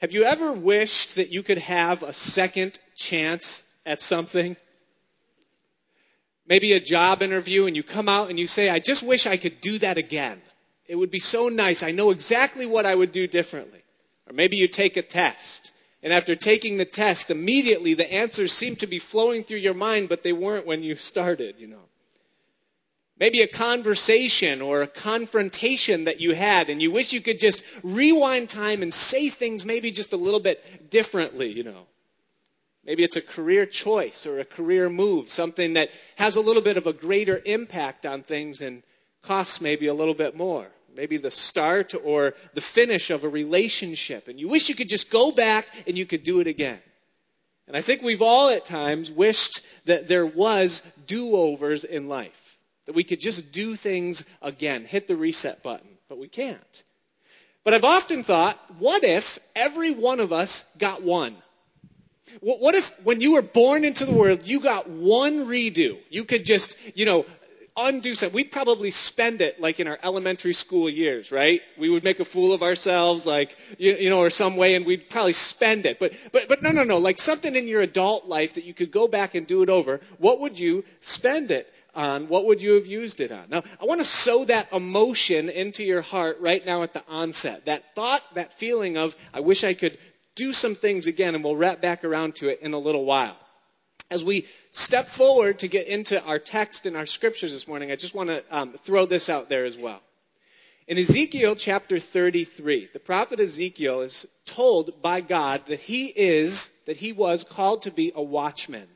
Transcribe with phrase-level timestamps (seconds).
[0.00, 4.56] Have you ever wished that you could have a second chance at something?
[6.46, 9.36] Maybe a job interview and you come out and you say, I just wish I
[9.36, 10.42] could do that again.
[10.86, 11.82] It would be so nice.
[11.82, 13.82] I know exactly what I would do differently.
[14.28, 15.72] Or maybe you take a test.
[16.02, 20.08] And after taking the test, immediately the answers seem to be flowing through your mind,
[20.08, 21.88] but they weren't when you started, you know.
[23.18, 27.64] Maybe a conversation or a confrontation that you had, and you wish you could just
[27.82, 31.86] rewind time and say things maybe just a little bit differently, you know.
[32.84, 36.76] Maybe it's a career choice or a career move, something that has a little bit
[36.76, 38.82] of a greater impact on things and
[39.22, 40.68] costs maybe a little bit more.
[40.94, 45.10] Maybe the start or the finish of a relationship, and you wish you could just
[45.10, 46.78] go back and you could do it again.
[47.66, 52.45] And I think we've all at times wished that there was do-overs in life
[52.86, 56.82] that we could just do things again, hit the reset button, but we can't.
[57.64, 61.36] But I've often thought, what if every one of us got one?
[62.40, 65.98] What if when you were born into the world, you got one redo?
[66.10, 67.24] You could just, you know,
[67.76, 68.34] undo something.
[68.34, 71.60] We'd probably spend it like in our elementary school years, right?
[71.76, 74.86] We would make a fool of ourselves, like, you, you know, or some way, and
[74.86, 75.98] we'd probably spend it.
[75.98, 76.98] But, but, but no, no, no.
[76.98, 80.00] Like something in your adult life that you could go back and do it over.
[80.18, 83.46] What would you spend it on, what would you have used it on?
[83.48, 87.64] Now, I want to sow that emotion into your heart right now at the onset.
[87.64, 89.98] That thought, that feeling of, I wish I could
[90.34, 93.36] do some things again, and we'll wrap back around to it in a little while.
[94.10, 97.96] As we step forward to get into our text and our scriptures this morning, I
[97.96, 100.00] just want to um, throw this out there as well.
[100.86, 106.98] In Ezekiel chapter 33, the prophet Ezekiel is told by God that he is, that
[106.98, 108.86] he was called to be a watchman.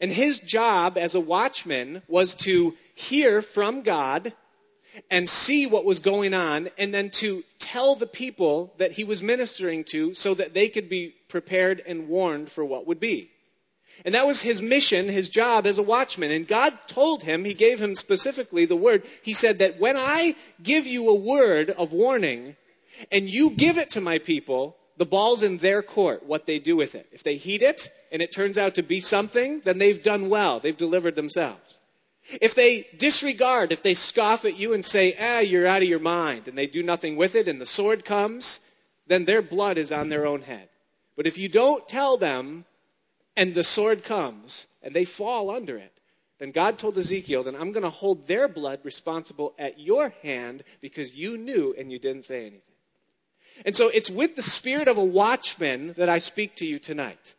[0.00, 4.32] And his job as a watchman was to hear from God
[5.10, 9.22] and see what was going on and then to tell the people that he was
[9.22, 13.30] ministering to so that they could be prepared and warned for what would be.
[14.04, 16.30] And that was his mission, his job as a watchman.
[16.30, 19.02] And God told him, he gave him specifically the word.
[19.22, 22.56] He said that when I give you a word of warning
[23.12, 26.76] and you give it to my people, the ball's in their court, what they do
[26.76, 27.08] with it.
[27.10, 30.60] If they heed it and it turns out to be something, then they've done well.
[30.60, 31.78] They've delivered themselves.
[32.42, 36.00] If they disregard, if they scoff at you and say, ah, you're out of your
[36.00, 38.60] mind, and they do nothing with it and the sword comes,
[39.06, 40.68] then their blood is on their own head.
[41.16, 42.66] But if you don't tell them
[43.38, 45.94] and the sword comes and they fall under it,
[46.38, 50.62] then God told Ezekiel, then I'm going to hold their blood responsible at your hand
[50.82, 52.60] because you knew and you didn't say anything.
[53.64, 57.34] And so it's with the spirit of a watchman that I speak to you tonight.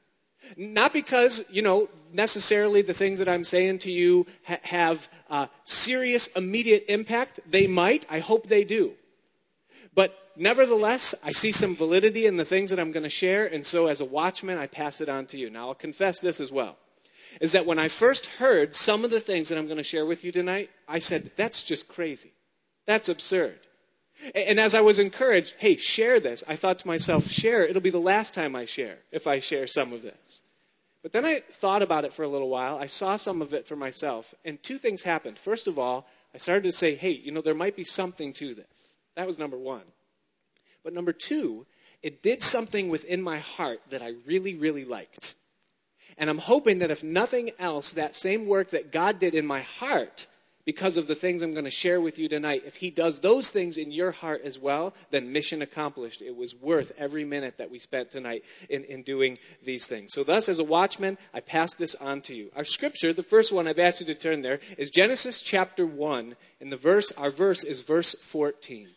[0.58, 5.48] Not because, you know, necessarily the things that I'm saying to you ha- have uh,
[5.64, 7.40] serious, immediate impact.
[7.50, 8.06] They might.
[8.10, 8.94] I hope they do.
[9.96, 13.46] But nevertheless, I see some validity in the things that I'm going to share.
[13.46, 15.50] And so as a watchman, I pass it on to you.
[15.50, 16.78] Now, I'll confess this as well.
[17.40, 20.06] Is that when I first heard some of the things that I'm going to share
[20.06, 22.34] with you tonight, I said, that's just crazy.
[22.86, 23.60] That's absurd.
[24.36, 27.90] And as I was encouraged, hey, share this, I thought to myself, share, it'll be
[27.90, 30.42] the last time I share if I share some of this.
[31.02, 32.78] But then I thought about it for a little while.
[32.78, 35.40] I saw some of it for myself, and two things happened.
[35.40, 38.54] First of all, I started to say, hey, you know, there might be something to
[38.54, 38.66] this.
[39.16, 39.82] That was number one.
[40.84, 41.66] But number two,
[42.04, 45.36] it did something within my heart that I really, really liked.
[46.18, 49.62] And I'm hoping that if nothing else, that same work that God did in my
[49.62, 50.28] heart
[50.66, 53.50] because of the things I'm going to share with you tonight, if He does those
[53.50, 56.22] things in your heart as well, then mission accomplished.
[56.22, 60.14] It was worth every minute that we spent tonight in, in doing these things.
[60.14, 62.52] So, thus, as a watchman, I pass this on to you.
[62.56, 66.36] Our scripture, the first one I've asked you to turn there, is Genesis chapter 1,
[66.60, 68.88] and the verse, our verse is verse 14.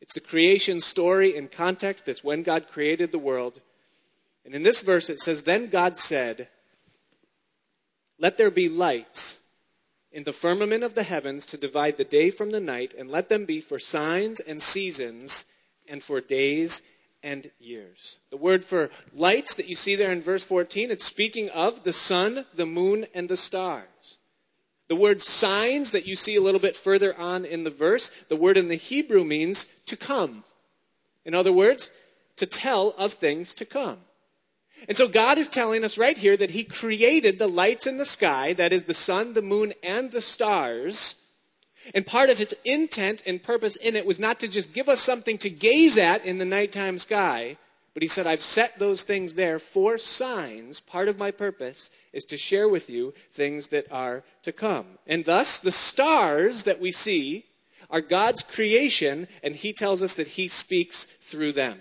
[0.00, 2.08] It's the creation story in context.
[2.08, 3.60] It's when God created the world.
[4.44, 6.48] And in this verse, it says, Then God said,
[8.18, 9.38] Let there be lights
[10.12, 13.28] in the firmament of the heavens to divide the day from the night, and let
[13.28, 15.44] them be for signs and seasons
[15.86, 16.82] and for days
[17.22, 18.18] and years.
[18.30, 21.92] The word for lights that you see there in verse 14, it's speaking of the
[21.92, 24.18] sun, the moon, and the stars.
[24.88, 28.36] The word signs that you see a little bit further on in the verse, the
[28.36, 30.44] word in the Hebrew means to come.
[31.24, 31.90] In other words,
[32.36, 33.98] to tell of things to come.
[34.86, 38.04] And so God is telling us right here that He created the lights in the
[38.04, 41.22] sky, that is the sun, the moon, and the stars.
[41.94, 45.00] And part of His intent and purpose in it was not to just give us
[45.00, 47.56] something to gaze at in the nighttime sky,
[47.94, 50.80] but He said, I've set those things there for signs.
[50.80, 54.86] Part of my purpose is to share with you things that are to come.
[55.06, 57.46] And thus, the stars that we see
[57.90, 61.80] are God's creation, and He tells us that He speaks through them.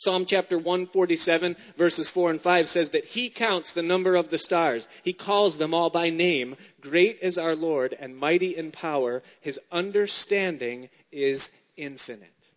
[0.00, 4.38] Psalm chapter 147, verses 4 and 5 says that He counts the number of the
[4.38, 4.88] stars.
[5.02, 6.56] He calls them all by name.
[6.80, 9.22] Great is our Lord and mighty in power.
[9.42, 12.48] His understanding is infinite.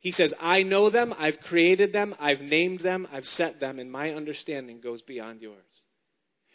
[0.00, 3.92] He says, I know them, I've created them, I've named them, I've set them, and
[3.92, 5.82] my understanding goes beyond yours.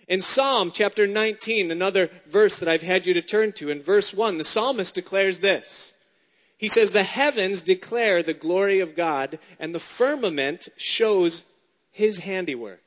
[0.08, 4.16] In Psalm chapter 19, another verse that I've had you to turn to, in verse
[4.16, 5.94] 1, the psalmist declares this
[6.64, 11.44] he says, The heavens declare the glory of God, and the firmament shows
[11.92, 12.80] his handiwork.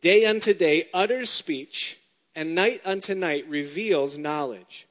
[0.00, 1.98] Day unto day utters speech,
[2.32, 4.86] and night unto night reveals knowledge.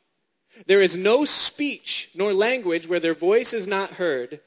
[0.65, 4.41] There is no speech nor language where their voice is not heard.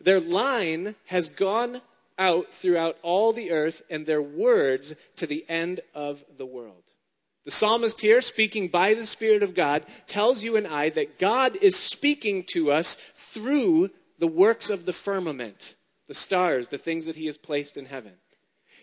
[0.00, 1.82] Their line has gone
[2.16, 6.84] out throughout all the earth, and their words to the end of the world.
[7.44, 11.56] The psalmist here, speaking by the Spirit of God, tells you and I that God
[11.56, 15.74] is speaking to us through the works of the firmament,
[16.06, 18.12] the stars, the things that He has placed in heaven.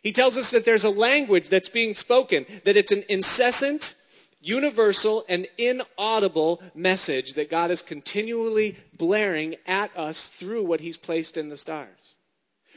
[0.04, 3.96] He tells us that there's a language that's being spoken, that it's an incessant,
[4.42, 11.38] universal, and inaudible message that God is continually blaring at us through what He's placed
[11.38, 12.16] in the stars.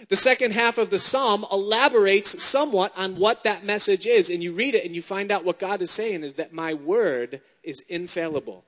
[0.08, 4.30] The second half of the psalm elaborates somewhat on what that message is.
[4.30, 6.74] And you read it and you find out what God is saying is that my
[6.74, 8.64] word is infallible,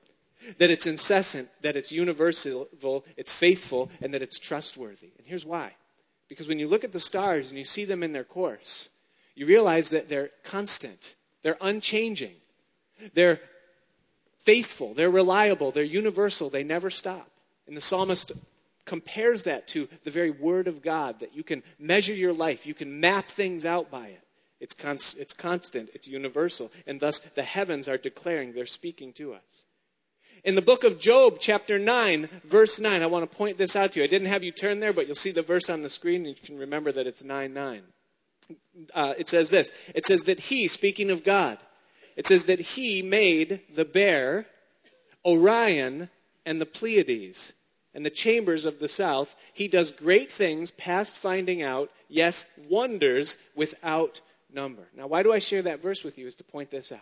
[0.58, 2.68] that it's incessant, that it's universal,
[3.16, 5.10] it's faithful, and that it's trustworthy.
[5.18, 5.72] And here's why.
[6.28, 8.88] Because when you look at the stars and you see them in their course,
[9.34, 12.36] you realize that they're constant, they're unchanging,
[13.14, 13.40] they're
[14.38, 17.28] faithful, they're reliable, they're universal, they never stop.
[17.66, 18.32] And the psalmist
[18.84, 22.74] compares that to the very Word of God, that you can measure your life, you
[22.74, 24.20] can map things out by it.
[24.60, 29.64] It's, it's constant, it's universal, and thus the heavens are declaring they're speaking to us.
[30.44, 33.92] In the book of Job, chapter 9, verse 9, I want to point this out
[33.92, 34.04] to you.
[34.04, 36.36] I didn't have you turn there, but you'll see the verse on the screen, and
[36.36, 37.82] you can remember that it's 9 9.
[38.94, 41.58] Uh, it says this It says that He, speaking of God,
[42.16, 44.46] it says that He made the bear,
[45.24, 46.10] Orion,
[46.44, 47.52] and the Pleiades
[47.94, 53.38] and the chambers of the south, he does great things past finding out, yes, wonders
[53.54, 54.20] without
[54.52, 54.88] number.
[54.96, 56.26] Now, why do I share that verse with you?
[56.26, 57.00] Is to point this out.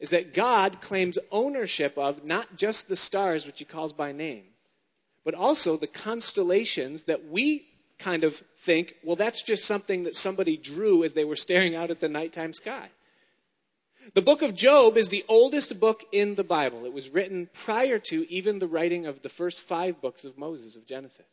[0.00, 4.44] Is that God claims ownership of not just the stars, which he calls by name,
[5.24, 7.66] but also the constellations that we
[7.98, 11.90] kind of think, well, that's just something that somebody drew as they were staring out
[11.90, 12.90] at the nighttime sky.
[14.14, 16.86] The book of Job is the oldest book in the Bible.
[16.86, 20.76] It was written prior to even the writing of the first five books of Moses,
[20.76, 21.26] of Genesis.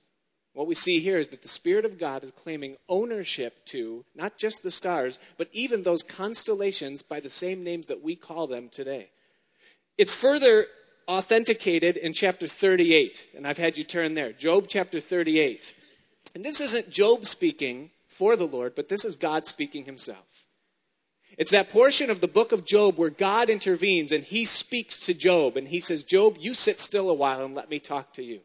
[0.53, 4.37] What we see here is that the Spirit of God is claiming ownership to not
[4.37, 8.69] just the stars, but even those constellations by the same names that we call them
[8.69, 9.09] today.
[9.97, 10.65] It's further
[11.07, 14.33] authenticated in chapter 38, and I've had you turn there.
[14.33, 15.73] Job chapter 38.
[16.33, 20.34] And this isn't Job speaking for the Lord, but this is God speaking himself.
[21.37, 25.13] It's that portion of the book of Job where God intervenes and he speaks to
[25.13, 28.23] Job and he says, Job, you sit still a while and let me talk to
[28.23, 28.39] you.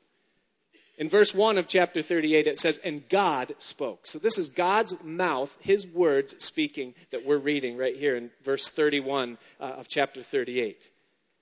[0.98, 4.06] In verse 1 of chapter 38, it says, And God spoke.
[4.06, 8.68] So this is God's mouth, his words speaking that we're reading right here in verse
[8.68, 10.90] 31 uh, of chapter 38.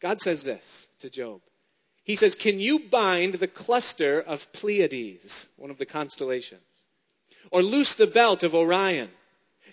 [0.00, 1.40] God says this to Job.
[2.04, 6.62] He says, Can you bind the cluster of Pleiades, one of the constellations,
[7.50, 9.10] or loose the belt of Orion?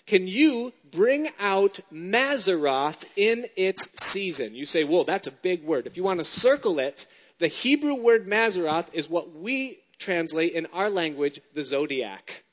[0.06, 4.54] Can you bring out Mazzaroth in its season?
[4.54, 5.86] You say, whoa, that's a big word.
[5.86, 7.06] If you want to circle it,
[7.38, 12.44] the Hebrew word Mazzaroth is what we translate in our language the zodiac.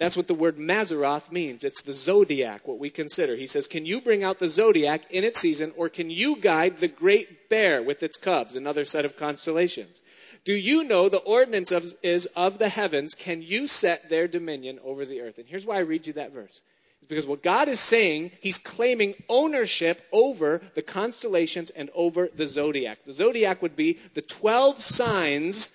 [0.00, 1.62] That's what the word Mazzaroth means.
[1.62, 3.36] It's the zodiac, what we consider.
[3.36, 6.78] He says, Can you bring out the zodiac in its season, or can you guide
[6.78, 10.00] the great bear with its cubs, another set of constellations?
[10.44, 13.14] Do you know the ordinance of, is of the heavens?
[13.14, 15.38] Can you set their dominion over the earth?
[15.38, 16.62] And here's why I read you that verse.
[17.00, 22.46] It's because what God is saying, He's claiming ownership over the constellations and over the
[22.46, 22.98] zodiac.
[23.04, 25.70] The zodiac would be the 12 signs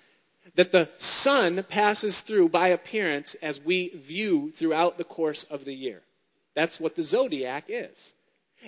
[0.56, 5.74] that the sun passes through by appearance as we view throughout the course of the
[5.74, 6.02] year.
[6.54, 8.12] That's what the zodiac is.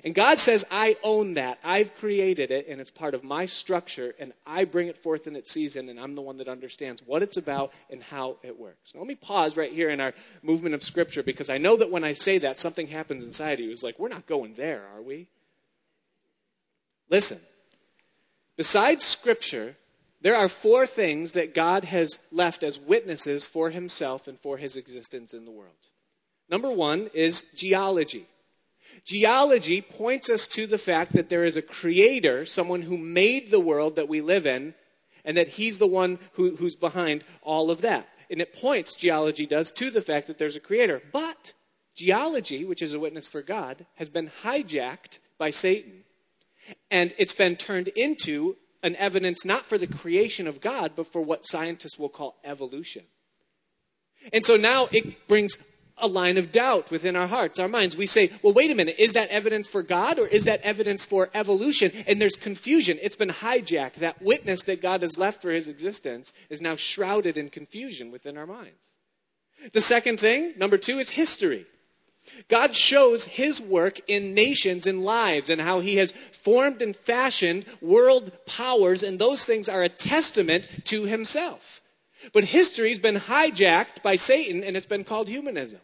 [0.04, 1.58] And God says, I own that.
[1.64, 5.34] I've created it, and it's part of my structure, and I bring it forth in
[5.34, 8.94] its season, and I'm the one that understands what it's about and how it works.
[8.94, 11.90] Now, let me pause right here in our movement of Scripture, because I know that
[11.90, 13.70] when I say that, something happens inside you.
[13.70, 15.26] It's like, we're not going there, are we?
[17.10, 17.38] Listen.
[18.56, 19.76] Besides Scripture,
[20.20, 24.76] there are four things that God has left as witnesses for himself and for his
[24.76, 25.72] existence in the world.
[26.50, 28.26] Number one is geology.
[29.08, 33.58] Geology points us to the fact that there is a creator, someone who made the
[33.58, 34.74] world that we live in,
[35.24, 38.06] and that he's the one who, who's behind all of that.
[38.30, 41.00] and it points, geology does, to the fact that there's a creator.
[41.10, 41.54] But
[41.96, 46.04] geology, which is a witness for God, has been hijacked by Satan.
[46.90, 51.22] And it's been turned into an evidence not for the creation of God, but for
[51.22, 53.04] what scientists will call evolution.
[54.34, 55.56] And so now it brings
[56.00, 57.96] a line of doubt within our hearts, our minds.
[57.96, 61.04] We say, well, wait a minute, is that evidence for God or is that evidence
[61.04, 61.92] for evolution?
[62.06, 62.98] And there's confusion.
[63.02, 63.94] It's been hijacked.
[63.94, 68.36] That witness that God has left for his existence is now shrouded in confusion within
[68.36, 68.90] our minds.
[69.72, 71.66] The second thing, number two, is history.
[72.48, 77.64] God shows his work in nations and lives and how he has formed and fashioned
[77.80, 81.80] world powers, and those things are a testament to himself.
[82.32, 85.80] But history's been hijacked by Satan and it's been called humanism.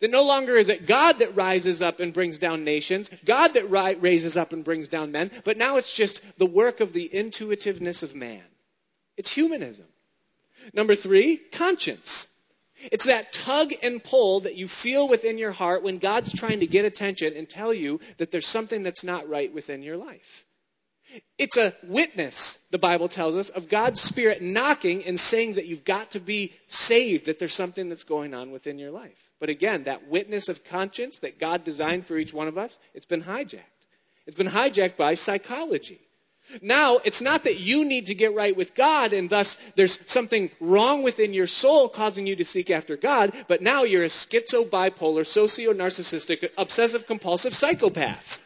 [0.00, 3.70] That no longer is it God that rises up and brings down nations, God that
[3.70, 7.06] ri- raises up and brings down men, but now it's just the work of the
[7.06, 8.42] intuitiveness of man.
[9.16, 9.86] It's humanism.
[10.72, 12.28] Number three, conscience.
[12.90, 16.66] It's that tug and pull that you feel within your heart when God's trying to
[16.66, 20.46] get attention and tell you that there's something that's not right within your life.
[21.38, 25.84] It's a witness, the Bible tells us, of God's Spirit knocking and saying that you've
[25.84, 29.30] got to be saved, that there's something that's going on within your life.
[29.42, 33.06] But again, that witness of conscience that God designed for each one of us, it's
[33.06, 33.82] been hijacked.
[34.24, 35.98] It's been hijacked by psychology.
[36.60, 40.52] Now, it's not that you need to get right with God and thus there's something
[40.60, 44.64] wrong within your soul causing you to seek after God, but now you're a schizo
[44.64, 48.40] bipolar, socio narcissistic, obsessive compulsive psychopath.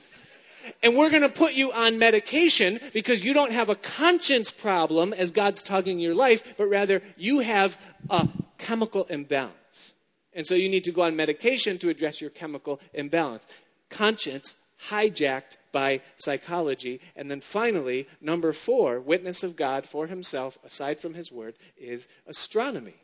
[0.83, 5.13] And we're going to put you on medication because you don't have a conscience problem
[5.13, 7.77] as God's tugging your life, but rather you have
[8.09, 8.27] a
[8.57, 9.93] chemical imbalance.
[10.37, 13.47] And so you need to go on medication to address your chemical imbalance.
[13.91, 14.55] Conscience
[14.91, 17.01] hijacked by psychology.
[17.17, 22.07] And then finally, number four, witness of God for himself, aside from his word, is
[22.29, 22.97] astronomy.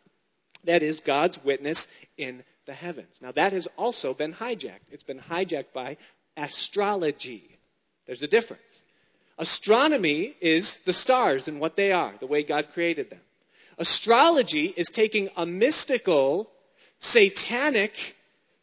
[0.64, 3.20] That is God's witness in the heavens.
[3.20, 4.90] Now, that has also been hijacked.
[4.92, 5.96] It's been hijacked by
[6.36, 7.58] astrology.
[8.06, 8.84] There's a difference.
[9.38, 13.20] Astronomy is the stars and what they are, the way God created them.
[13.78, 16.51] Astrology is taking a mystical,
[17.02, 18.16] satanic,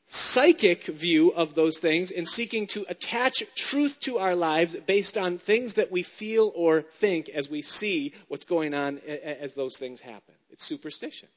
[0.08, 5.38] psychic view of those things and seeking to attach truth to our lives based on
[5.38, 10.02] things that we feel or think as we see what's going on as those things
[10.02, 10.34] happen.
[10.50, 11.28] It's superstition.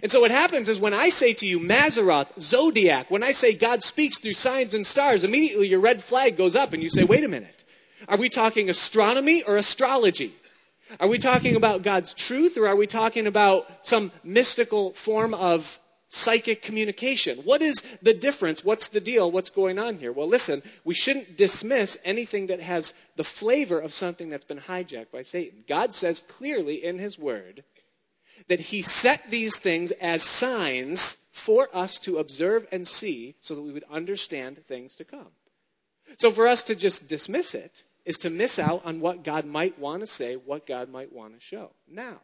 [0.00, 3.52] And so what happens is when I say to you Mazzaroth, zodiac, when I say
[3.52, 7.04] God speaks through signs and stars, immediately your red flag goes up and you say,
[7.04, 7.64] wait a minute.
[8.08, 10.32] Are we talking astronomy or astrology?
[11.00, 15.78] Are we talking about God's truth or are we talking about some mystical form of
[16.12, 17.38] psychic communication?
[17.38, 18.62] What is the difference?
[18.62, 19.30] What's the deal?
[19.30, 20.12] What's going on here?
[20.12, 25.10] Well, listen, we shouldn't dismiss anything that has the flavor of something that's been hijacked
[25.10, 25.64] by Satan.
[25.66, 27.64] God says clearly in His Word
[28.48, 33.62] that He set these things as signs for us to observe and see so that
[33.62, 35.28] we would understand things to come.
[36.18, 39.78] So for us to just dismiss it is to miss out on what God might
[39.78, 41.70] want to say, what God might want to show.
[41.90, 42.20] Now,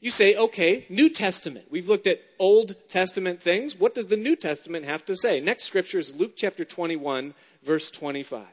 [0.00, 1.66] you say, okay, New Testament.
[1.70, 3.76] We've looked at Old Testament things.
[3.76, 5.40] What does the New Testament have to say?
[5.40, 8.46] Next scripture is Luke chapter 21, verse 25.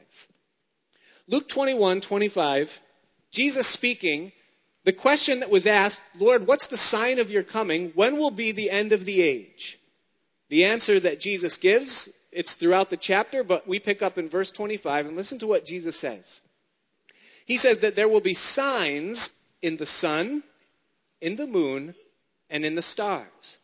[1.27, 2.81] Luke 21, 25,
[3.31, 4.31] Jesus speaking,
[4.83, 7.91] the question that was asked, Lord, what's the sign of your coming?
[7.95, 9.79] When will be the end of the age?
[10.49, 14.51] The answer that Jesus gives, it's throughout the chapter, but we pick up in verse
[14.51, 16.41] 25 and listen to what Jesus says.
[17.45, 20.43] He says that there will be signs in the sun,
[21.21, 21.95] in the moon,
[22.49, 23.57] and in the stars.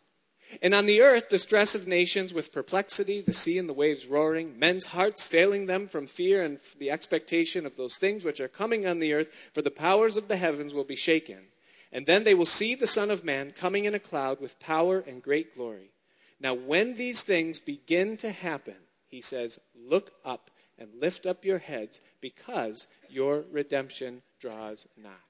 [0.62, 4.06] And on the earth, the stress of nations with perplexity, the sea and the waves
[4.06, 8.48] roaring, men's hearts failing them from fear and the expectation of those things which are
[8.48, 11.48] coming on the earth, for the powers of the heavens will be shaken.
[11.92, 15.04] And then they will see the Son of Man coming in a cloud with power
[15.06, 15.92] and great glory.
[16.40, 18.76] Now, when these things begin to happen,
[19.08, 25.26] he says, look up and lift up your heads because your redemption draws nigh.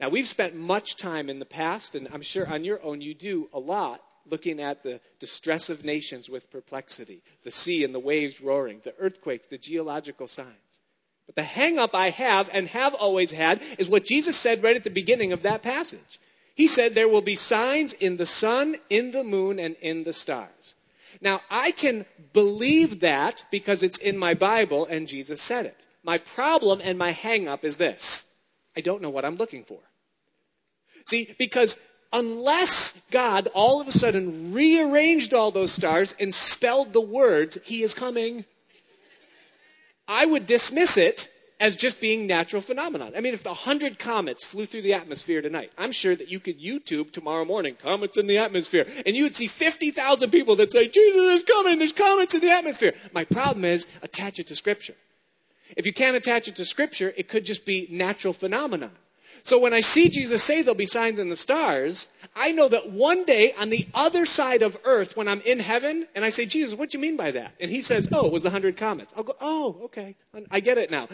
[0.00, 3.14] Now, we've spent much time in the past, and I'm sure on your own you
[3.14, 8.00] do a lot, looking at the distress of nations with perplexity, the sea and the
[8.00, 10.80] waves roaring, the earthquakes, the geological signs.
[11.26, 14.76] But the hang up I have and have always had is what Jesus said right
[14.76, 16.20] at the beginning of that passage.
[16.54, 20.12] He said there will be signs in the sun, in the moon, and in the
[20.12, 20.74] stars.
[21.20, 25.76] Now, I can believe that because it's in my Bible and Jesus said it.
[26.02, 28.23] My problem and my hang up is this
[28.76, 29.78] I don't know what I'm looking for.
[31.06, 31.78] See, because
[32.12, 37.82] unless God all of a sudden rearranged all those stars and spelled the words, He
[37.82, 38.44] is coming,
[40.08, 43.12] I would dismiss it as just being natural phenomenon.
[43.16, 46.40] I mean, if a hundred comets flew through the atmosphere tonight, I'm sure that you
[46.40, 50.72] could YouTube tomorrow morning, comets in the atmosphere, and you would see 50,000 people that
[50.72, 52.92] say, Jesus is coming, there's comets in the atmosphere.
[53.12, 54.94] My problem is, attach it to scripture.
[55.76, 58.90] If you can't attach it to scripture, it could just be natural phenomena.
[59.42, 62.90] So when I see Jesus say there'll be signs in the stars, I know that
[62.90, 66.46] one day on the other side of earth, when I'm in heaven, and I say,
[66.46, 67.54] Jesus, what do you mean by that?
[67.60, 69.12] And he says, oh, it was the hundred comets.
[69.14, 70.16] I'll go, oh, okay.
[70.50, 71.08] I get it now.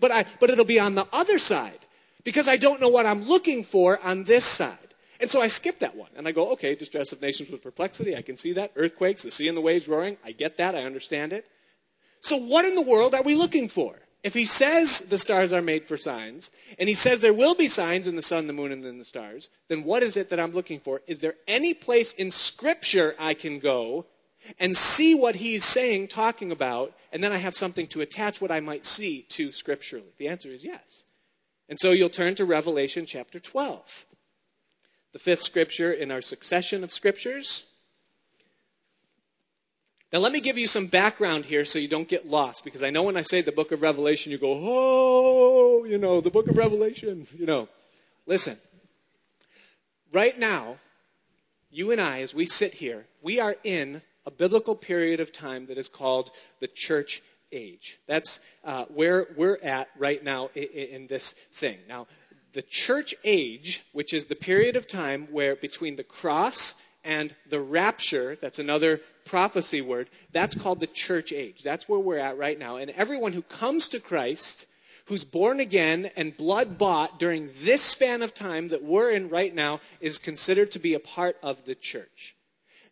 [0.00, 1.80] But, I, but it'll be on the other side
[2.24, 4.78] because I don't know what I'm looking for on this side.
[5.20, 6.08] And so I skip that one.
[6.16, 8.16] And I go, okay, distress of nations with perplexity.
[8.16, 8.72] I can see that.
[8.76, 10.16] Earthquakes, the sea and the waves roaring.
[10.24, 10.74] I get that.
[10.74, 11.44] I understand it.
[12.20, 14.00] So what in the world are we looking for?
[14.24, 17.68] If he says the stars are made for signs, and he says there will be
[17.68, 20.40] signs in the sun, the moon, and in the stars, then what is it that
[20.40, 21.02] I'm looking for?
[21.06, 24.06] Is there any place in Scripture I can go
[24.58, 28.50] and see what he's saying, talking about, and then I have something to attach what
[28.50, 30.14] I might see to scripturally?
[30.18, 31.04] The answer is yes.
[31.68, 34.06] And so you'll turn to Revelation chapter 12,
[35.12, 37.66] the fifth scripture in our succession of scriptures.
[40.10, 42.88] Now, let me give you some background here so you don't get lost, because I
[42.88, 46.48] know when I say the book of Revelation, you go, oh, you know, the book
[46.48, 47.68] of Revelation, you know.
[48.26, 48.56] Listen,
[50.10, 50.78] right now,
[51.70, 55.66] you and I, as we sit here, we are in a biblical period of time
[55.66, 57.22] that is called the church
[57.52, 57.98] age.
[58.06, 61.78] That's uh, where we're at right now in, in this thing.
[61.86, 62.06] Now,
[62.54, 66.74] the church age, which is the period of time where between the cross
[67.08, 71.62] and the rapture, that's another prophecy word, that's called the church age.
[71.62, 72.76] That's where we're at right now.
[72.76, 74.66] And everyone who comes to Christ,
[75.06, 79.54] who's born again and blood bought during this span of time that we're in right
[79.54, 82.36] now, is considered to be a part of the church.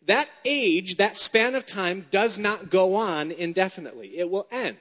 [0.07, 4.17] That age, that span of time, does not go on indefinitely.
[4.17, 4.77] It will end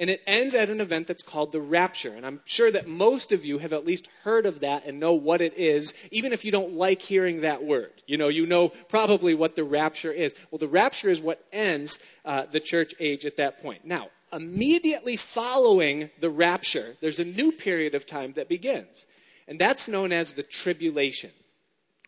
[0.00, 2.14] and it ends at an event that's called the rapture.
[2.14, 5.12] And I'm sure that most of you have at least heard of that and know
[5.12, 7.92] what it is, even if you don't like hearing that word.
[8.06, 10.34] You know, you know probably what the rapture is.
[10.50, 13.84] Well, the rapture is what ends uh, the church age at that point.
[13.84, 19.04] Now, immediately following the rapture, there's a new period of time that begins,
[19.46, 21.30] and that's known as the tribulation.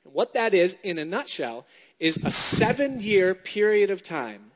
[0.05, 1.67] What that is, in a nutshell,
[2.01, 4.52] is a seven year period of time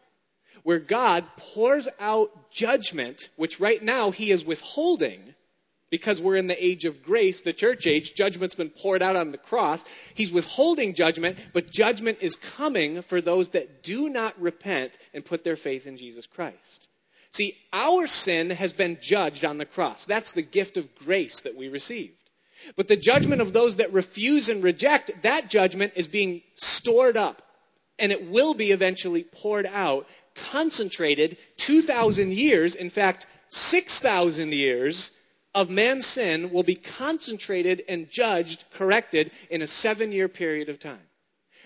[0.67, 5.37] where God pours out judgment, which right now he is withholding
[5.91, 8.15] because we're in the age of grace, the church age.
[8.17, 9.85] Judgment's been poured out on the cross.
[10.13, 15.45] He's withholding judgment, but judgment is coming for those that do not repent and put
[15.45, 16.89] their faith in Jesus Christ.
[17.31, 20.05] See, our sin has been judged on the cross.
[20.05, 22.19] That's the gift of grace that we received.
[22.75, 27.41] But the judgment of those that refuse and reject, that judgment is being stored up.
[28.01, 35.12] And it will be eventually poured out concentrated 2,000 years, in fact, 6,000 years
[35.55, 40.79] of man's sin will be concentrated and judged, corrected in a seven year period of
[40.79, 41.01] time.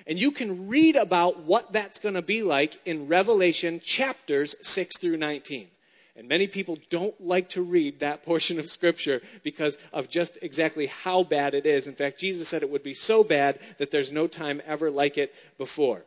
[0.06, 4.98] And you can read about what that's going to be like in Revelation chapters 6
[4.98, 5.68] through 19.
[6.16, 10.86] And many people don't like to read that portion of Scripture because of just exactly
[10.86, 11.86] how bad it is.
[11.86, 15.18] In fact, Jesus said it would be so bad that there's no time ever like
[15.18, 16.04] it before.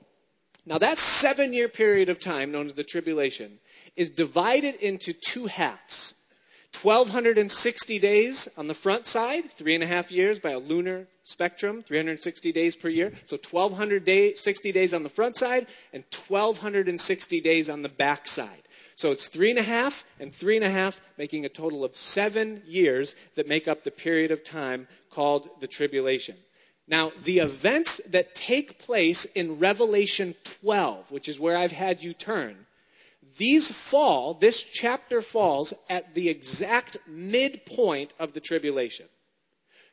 [0.66, 3.60] Now, that seven year period of time, known as the tribulation,
[3.96, 6.16] is divided into two halves
[6.82, 11.82] 1,260 days on the front side, three and a half years by a lunar spectrum,
[11.84, 13.14] 360 days per year.
[13.26, 18.64] So 1,260 days on the front side and 1,260 days on the back side.
[18.96, 21.96] So it's three and a half and three and a half, making a total of
[21.96, 26.36] seven years that make up the period of time called the tribulation.
[26.88, 32.14] Now, the events that take place in Revelation 12, which is where I've had you
[32.14, 32.66] turn,
[33.38, 39.08] these fall, this chapter falls at the exact midpoint of the tribulation.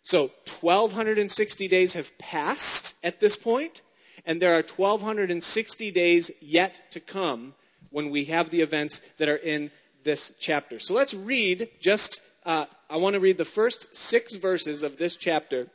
[0.03, 3.83] So 1260 days have passed at this point,
[4.26, 7.55] and there are 1260 days yet to come
[7.90, 9.70] when we have the events that are in
[10.05, 10.79] this chapter.
[10.79, 15.16] So let's read just, uh, I want to read the first six verses of this
[15.16, 15.68] chapter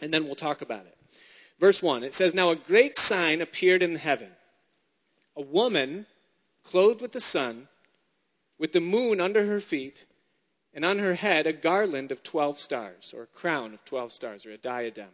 [0.00, 0.96] and then we'll talk about it.
[1.58, 4.30] Verse 1 it says, Now a great sign appeared in heaven
[5.38, 6.04] a woman
[6.64, 7.68] clothed with the sun,
[8.58, 10.04] with the moon under her feet,
[10.74, 14.44] and on her head a garland of 12 stars, or a crown of 12 stars,
[14.44, 15.10] or a diadem.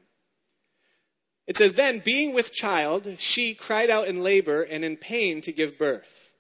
[1.47, 5.53] It says, Then, being with child, she cried out in labor and in pain to
[5.53, 6.31] give birth.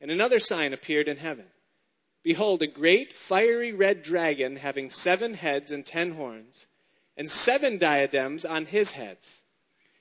[0.00, 1.46] And another sign appeared in heaven.
[2.22, 6.66] Behold, a great fiery red dragon having seven heads and ten horns
[7.16, 9.40] and seven diadems on his heads.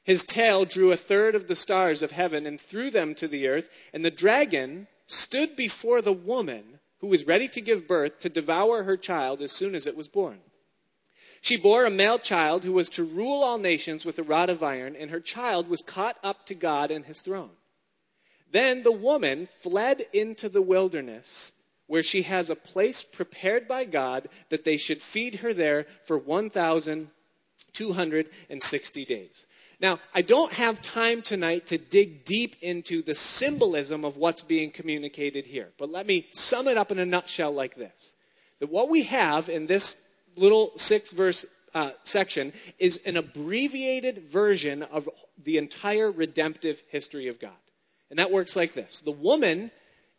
[0.03, 3.47] His tail drew a third of the stars of heaven and threw them to the
[3.47, 8.29] earth, and the dragon stood before the woman who was ready to give birth, to
[8.29, 10.39] devour her child as soon as it was born.
[11.41, 14.63] She bore a male child who was to rule all nations with a rod of
[14.63, 17.51] iron, and her child was caught up to God and his throne.
[18.49, 21.51] Then the woman fled into the wilderness,
[21.93, 26.17] where she has a place prepared by God that they should feed her there for
[26.17, 29.45] 1,260 days.
[29.79, 34.71] Now, I don't have time tonight to dig deep into the symbolism of what's being
[34.71, 38.15] communicated here, but let me sum it up in a nutshell like this.
[38.59, 40.01] That what we have in this
[40.35, 45.07] little six verse uh, section is an abbreviated version of
[45.43, 47.51] the entire redemptive history of God.
[48.09, 49.69] And that works like this The woman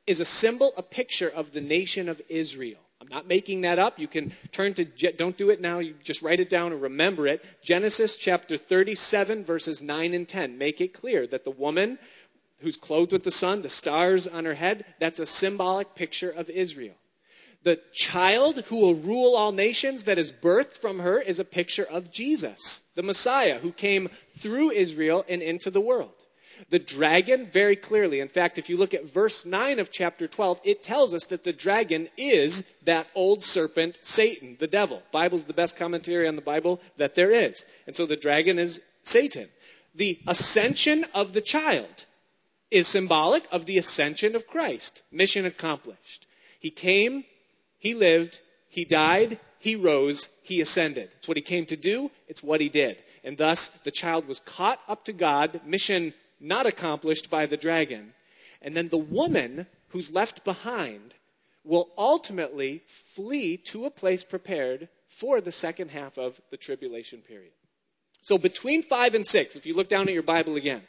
[0.07, 2.81] is a symbol, a picture of the nation of Israel.
[3.01, 3.99] I'm not making that up.
[3.99, 5.79] You can turn to, don't do it now.
[5.79, 7.45] You just write it down and remember it.
[7.62, 11.99] Genesis chapter 37, verses 9 and 10 make it clear that the woman
[12.61, 16.49] who's clothed with the sun, the stars on her head, that's a symbolic picture of
[16.49, 16.95] Israel.
[17.62, 21.85] The child who will rule all nations that is birthed from her is a picture
[21.85, 26.24] of Jesus, the Messiah who came through Israel and into the world.
[26.71, 30.61] The dragon, very clearly, in fact, if you look at verse 9 of chapter 12,
[30.64, 35.03] it tells us that the dragon is that old serpent, Satan, the devil.
[35.12, 37.64] Bible's the best commentary on the Bible that there is.
[37.87, 39.49] And so the dragon is Satan.
[39.95, 42.07] The ascension of the child
[42.71, 45.03] is symbolic of the ascension of Christ.
[45.12, 46.27] Mission accomplished.
[46.59, 47.25] He came,
[47.79, 51.11] he lived, he died, he rose, he ascended.
[51.19, 52.97] It's what he came to do, it's what he did.
[53.23, 56.12] And thus, the child was caught up to God, mission
[56.45, 58.13] not accomplished by the dragon.
[58.63, 61.15] And then the woman who's left behind
[61.65, 67.53] will ultimately flee to a place prepared for the second half of the tribulation period.
[68.21, 70.83] So between 5 and 6, if you look down at your Bible again,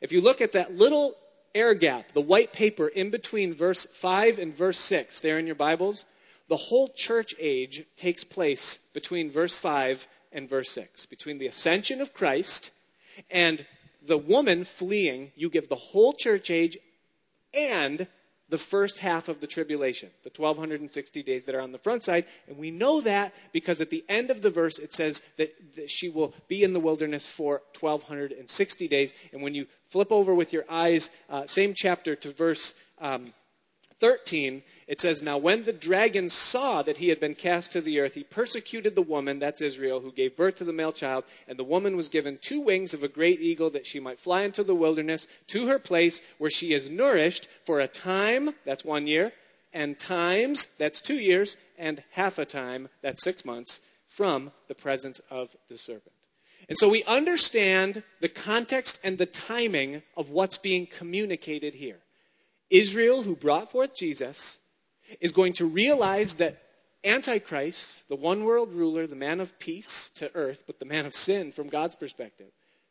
[0.00, 1.14] if you look at that little
[1.54, 5.54] air gap, the white paper in between verse 5 and verse 6 there in your
[5.54, 6.04] Bibles,
[6.48, 12.00] the whole church age takes place between verse 5 and verse 6, between the ascension
[12.00, 12.70] of Christ
[13.30, 13.64] and
[14.06, 16.78] the woman fleeing, you give the whole church age
[17.54, 18.06] and
[18.50, 22.24] the first half of the tribulation, the 1260 days that are on the front side.
[22.48, 25.90] And we know that because at the end of the verse it says that, that,
[25.90, 29.14] she will be in the wilderness for 1260 days.
[29.32, 33.32] And when you flip over with your eyes, uh, same chapter to verse um,
[34.00, 38.00] 13, it says, Now when the dragon saw that he had been cast to the
[38.00, 41.58] earth, he persecuted the woman, that's Israel, who gave birth to the male child, and
[41.58, 44.64] the woman was given two wings of a great eagle that she might fly into
[44.64, 49.32] the wilderness to her place where she is nourished for a time, that's one year,
[49.72, 55.20] and times, that's two years, and half a time, that's six months, from the presence
[55.30, 56.12] of the serpent.
[56.68, 61.98] And so we understand the context and the timing of what's being communicated here.
[62.70, 64.58] Israel, who brought forth Jesus,
[65.20, 66.62] is going to realize that
[67.04, 71.14] Antichrist, the one world ruler, the man of peace to earth, but the man of
[71.14, 72.48] sin from God's perspective,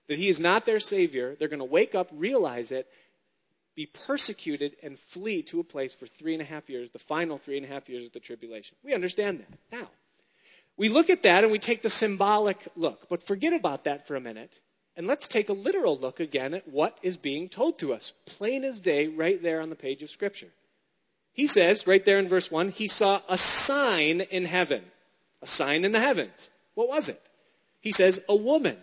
[0.07, 1.35] that he is not their Savior.
[1.37, 2.87] They're going to wake up, realize it,
[3.75, 7.37] be persecuted, and flee to a place for three and a half years, the final
[7.37, 8.75] three and a half years of the tribulation.
[8.83, 9.59] We understand that.
[9.71, 9.87] Now,
[10.75, 14.15] we look at that and we take the symbolic look, but forget about that for
[14.15, 14.59] a minute
[14.99, 18.65] and let's take a literal look again at what is being told to us, plain
[18.65, 20.49] as day, right there on the page of Scripture.
[21.31, 24.83] He says, right there in verse 1, he saw a sign in heaven.
[25.41, 26.49] A sign in the heavens.
[26.73, 27.21] What was it?
[27.79, 28.75] He says, a woman.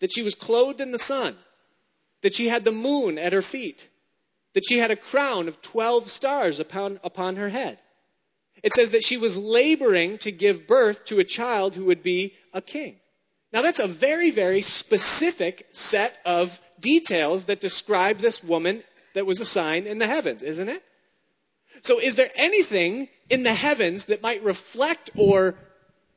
[0.00, 1.36] That she was clothed in the sun.
[2.20, 3.88] That she had the moon at her feet.
[4.52, 7.78] That she had a crown of 12 stars upon, upon her head.
[8.62, 12.34] It says that she was laboring to give birth to a child who would be
[12.52, 12.96] a king.
[13.52, 18.82] Now, that's a very, very specific set of details that describe this woman
[19.14, 20.82] that was a sign in the heavens, isn't it?
[21.82, 25.56] So, is there anything in the heavens that might reflect or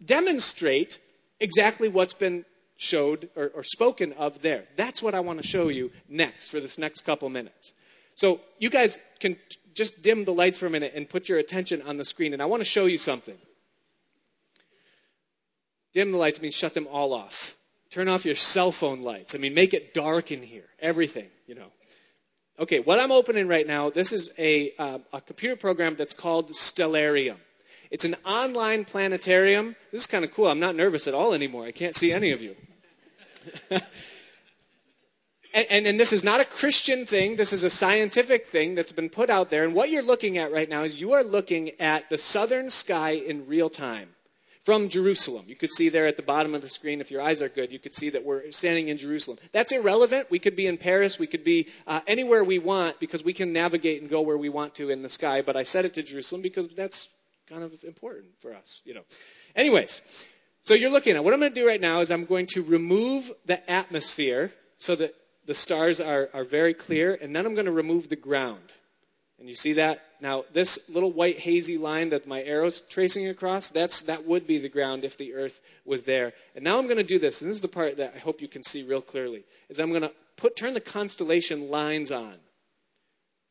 [0.03, 0.99] demonstrate
[1.39, 2.45] exactly what's been
[2.77, 4.65] showed or, or spoken of there?
[4.77, 7.73] That's what I want to show you next for this next couple minutes.
[8.15, 9.35] So, you guys can
[9.73, 12.41] just dim the lights for a minute and put your attention on the screen, and
[12.41, 13.37] I want to show you something.
[15.95, 17.55] Dim the lights means shut them all off.
[17.89, 19.33] Turn off your cell phone lights.
[19.33, 20.65] I mean, make it dark in here.
[20.79, 21.71] Everything, you know.
[22.59, 26.49] Okay, what I'm opening right now, this is a, uh, a computer program that's called
[26.51, 27.37] Stellarium.
[27.91, 29.77] It's an online planetarium.
[29.93, 30.47] This is kind of cool.
[30.47, 31.65] I'm not nervous at all anymore.
[31.65, 32.57] I can't see any of you.
[33.69, 33.81] and,
[35.69, 37.37] and, and, this is not a Christian thing.
[37.37, 39.63] This is a scientific thing that's been put out there.
[39.63, 43.11] And what you're looking at right now is you are looking at the southern sky
[43.11, 44.14] in real time
[44.65, 45.45] from Jerusalem.
[45.47, 47.71] You could see there at the bottom of the screen, if your eyes are good,
[47.71, 49.37] you could see that we're standing in Jerusalem.
[49.51, 50.31] That's irrelevant.
[50.31, 51.19] We could be in Paris.
[51.19, 54.49] We could be uh, anywhere we want because we can navigate and go where we
[54.49, 55.43] want to in the sky.
[55.43, 57.09] But I set it to Jerusalem because that's
[57.47, 59.03] kind of important for us, you know.
[59.55, 60.01] Anyways,
[60.61, 62.63] so you're looking at what I'm going to do right now is I'm going to
[62.63, 65.13] remove the atmosphere so that
[65.45, 68.73] the stars are, are very clear, and then I'm going to remove the ground.
[69.37, 70.03] And you see that?
[70.21, 74.57] Now, this little white hazy line that my arrow's tracing across, that's, that would be
[74.57, 76.33] the ground if the earth was there.
[76.55, 78.41] And now I'm going to do this, and this is the part that I hope
[78.41, 82.35] you can see real clearly, is I'm going to turn the constellation lines on.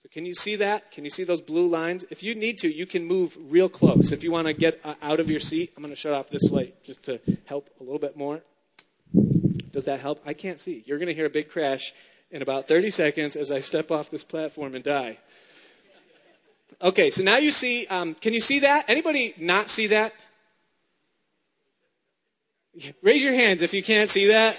[0.03, 0.90] So can you see that?
[0.90, 2.05] Can you see those blue lines?
[2.11, 4.12] If you need to, you can move real close.
[4.12, 6.29] If you want to get uh, out of your seat, I'm going to shut off
[6.29, 8.42] this light just to help a little bit more.
[9.72, 10.22] Does that help?
[10.27, 10.85] I can't see.
[10.87, 11.92] You're going to hear a big crash
[12.31, 15.18] in about 30 seconds as I step off this platform and die.
[16.83, 18.85] Okay, so now you see, um, can you see that?
[18.88, 20.12] Anybody not see that?
[23.03, 24.57] Raise your hands if you can't see that.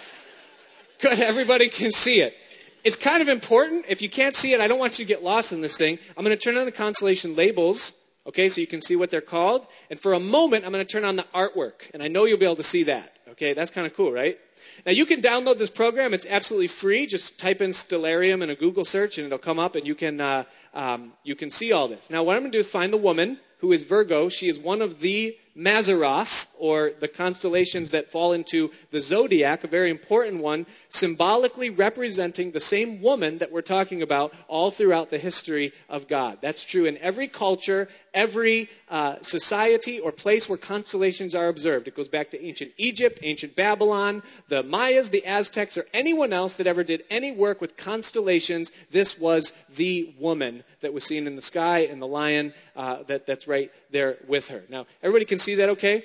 [1.00, 2.34] Good, everybody can see it.
[2.82, 3.84] It's kind of important.
[3.88, 5.98] If you can't see it, I don't want you to get lost in this thing.
[6.16, 7.92] I'm going to turn on the constellation labels,
[8.26, 9.66] okay, so you can see what they're called.
[9.90, 11.90] And for a moment, I'm going to turn on the artwork.
[11.92, 13.16] And I know you'll be able to see that.
[13.32, 14.38] Okay, that's kind of cool, right?
[14.86, 16.14] Now you can download this program.
[16.14, 17.06] It's absolutely free.
[17.06, 20.20] Just type in Stellarium in a Google search and it'll come up and you can,
[20.20, 22.10] uh, um, you can see all this.
[22.10, 24.28] Now, what I'm going to do is find the woman who is Virgo.
[24.28, 29.66] She is one of the Mazzaroth, or the constellations that fall into the zodiac, a
[29.66, 35.18] very important one, symbolically representing the same woman that we're talking about all throughout the
[35.18, 36.38] history of God.
[36.42, 41.88] That's true in every culture, every uh, society or place where constellations are observed.
[41.88, 46.54] It goes back to ancient Egypt, ancient Babylon, the Mayas, the Aztecs, or anyone else
[46.54, 48.70] that ever did any work with constellations.
[48.90, 53.26] This was the woman that was seen in the sky and the lion uh, that,
[53.26, 54.64] that's right there with her.
[54.68, 56.04] Now, everybody can see that okay?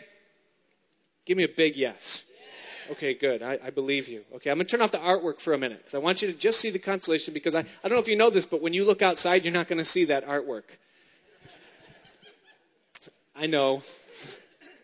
[1.26, 2.24] Give me a big yes.
[2.92, 3.42] Okay, good.
[3.42, 4.24] I, I, believe you.
[4.36, 6.32] Okay, I'm going to turn off the artwork for a minute because I want you
[6.32, 8.62] to just see the constellation because I, I don't know if you know this, but
[8.62, 10.64] when you look outside, you're not going to see that artwork.
[13.36, 13.82] I know.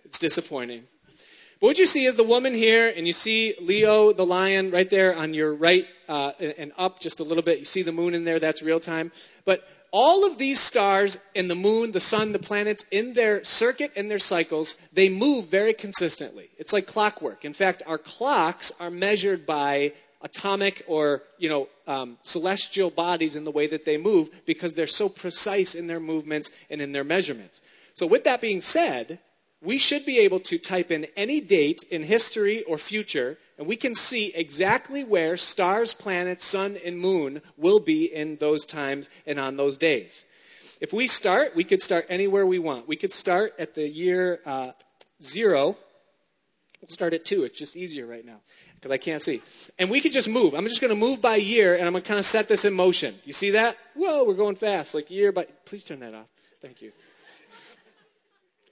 [0.03, 0.83] It's disappointing.
[1.61, 4.89] But what you see is the woman here, and you see Leo, the lion, right
[4.89, 7.59] there on your right uh, and up just a little bit.
[7.59, 9.11] You see the moon in there, that's real time.
[9.45, 13.91] But all of these stars and the moon, the sun, the planets, in their circuit
[13.95, 16.49] and their cycles, they move very consistently.
[16.57, 17.43] It's like clockwork.
[17.43, 23.43] In fact, our clocks are measured by atomic or you know um, celestial bodies in
[23.43, 27.03] the way that they move because they're so precise in their movements and in their
[27.03, 27.61] measurements.
[27.93, 29.19] So, with that being said,
[29.61, 33.75] we should be able to type in any date in history or future and we
[33.75, 39.39] can see exactly where stars, planets, sun, and moon will be in those times and
[39.39, 40.25] on those days.
[40.79, 42.87] If we start, we could start anywhere we want.
[42.87, 44.71] We could start at the year uh,
[45.21, 45.77] zero.
[46.81, 47.43] We'll start at two.
[47.43, 48.39] It's just easier right now
[48.73, 49.43] because I can't see.
[49.77, 50.55] And we could just move.
[50.55, 52.65] I'm just going to move by year and I'm going to kind of set this
[52.65, 53.13] in motion.
[53.25, 53.77] You see that?
[53.93, 54.95] Whoa, we're going fast.
[54.95, 55.45] Like year by.
[55.65, 56.25] Please turn that off.
[56.63, 56.93] Thank you.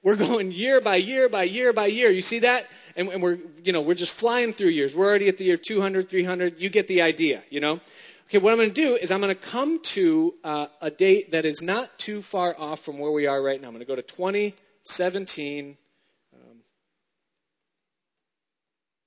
[0.04, 2.10] We're going year by year by year by year.
[2.10, 2.68] You see that?
[3.00, 4.94] and, and we're, you know, we're just flying through years.
[4.94, 6.56] We're already at the year 200, 300.
[6.60, 7.80] You get the idea, you know?
[8.28, 11.32] Okay, what I'm going to do is I'm going to come to uh, a date
[11.32, 13.68] that is not too far off from where we are right now.
[13.68, 15.78] I'm going to go to 2017.
[16.34, 16.42] Um,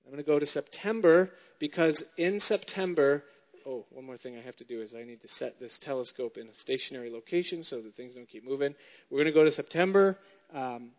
[0.05, 3.25] I'm going to go to September because in September,
[3.67, 6.39] oh, one more thing I have to do is I need to set this telescope
[6.39, 8.75] in a stationary location so that things don't keep moving.
[9.11, 10.19] We're going to go to September
[10.55, 10.91] um,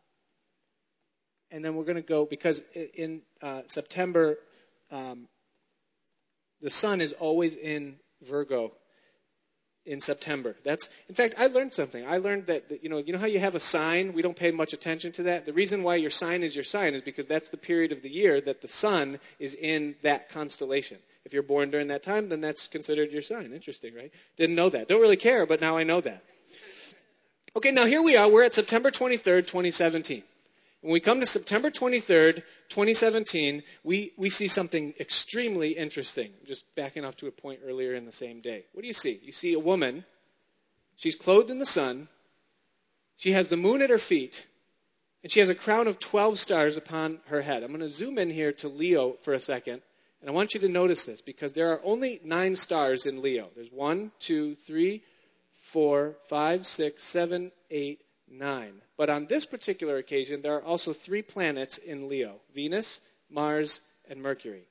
[1.52, 2.64] and then we're going to go because
[2.96, 4.38] in uh, September,
[4.92, 5.28] um,
[6.62, 8.74] the sun is always in Virgo
[9.86, 10.56] in September.
[10.64, 12.08] That's in fact, I learned something.
[12.08, 14.14] I learned that, that, you know you know how you have a sign.
[14.14, 15.46] We don't pay much attention to that.
[15.46, 18.10] The reason why your sign is your sign is because that's the period of the
[18.10, 20.98] year that the sun is in that constellation.
[21.26, 23.54] If you're born during that time, then that's considered your sign.
[23.54, 24.12] Interesting, right?
[24.38, 24.88] Didn't know that.
[24.88, 26.24] Don't really care, but now I know that.
[27.56, 28.28] Okay, now here we are.
[28.28, 30.24] We're at September 23rd, 2017.
[30.82, 32.38] When we come to September 23rd,
[32.70, 36.32] 2017, we, we see something extremely interesting.
[36.48, 38.66] Just backing off to a point earlier in the same day.
[38.74, 39.20] What do you see?
[39.22, 40.04] You see a woman.
[40.96, 42.08] She's clothed in the sun.
[43.18, 44.48] She has the moon at her feet.
[45.22, 47.62] And she has a crown of 12 stars upon her head.
[47.62, 49.84] I'm going to zoom in here to Leo for a second.
[50.22, 53.50] And I want you to notice this because there are only nine stars in Leo.
[53.56, 55.04] There's one, two, three,
[55.74, 58.74] four, five, six, seven, eight, nine.
[58.96, 64.22] But on this particular occasion, there are also three planets in Leo Venus, Mars, and
[64.22, 64.68] Mercury.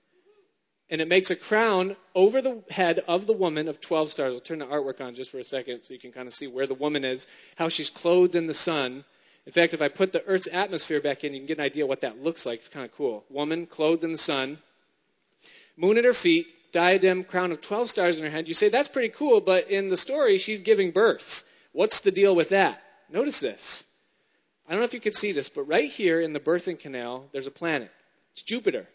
[0.89, 4.33] And it makes a crown over the head of the woman of 12 stars.
[4.33, 6.47] I'll turn the artwork on just for a second so you can kind of see
[6.47, 9.05] where the woman is, how she's clothed in the sun.
[9.45, 11.85] In fact, if I put the Earth's atmosphere back in, you can get an idea
[11.85, 12.61] what that looks like.
[12.61, 13.25] It's kind of cool.
[13.29, 14.59] Woman clothed in the sun,
[15.77, 18.49] moon at her feet, diadem, crown of 12 stars in her head.
[18.49, 21.45] You say, that's pretty cool, but in the story, she's giving birth.
[21.73, 22.83] What's the deal with that?
[23.11, 23.85] Notice this.
[24.67, 27.27] I don't know if you can see this, but right here in the birthing canal,
[27.33, 27.91] there's a planet.
[28.33, 28.87] It's Jupiter.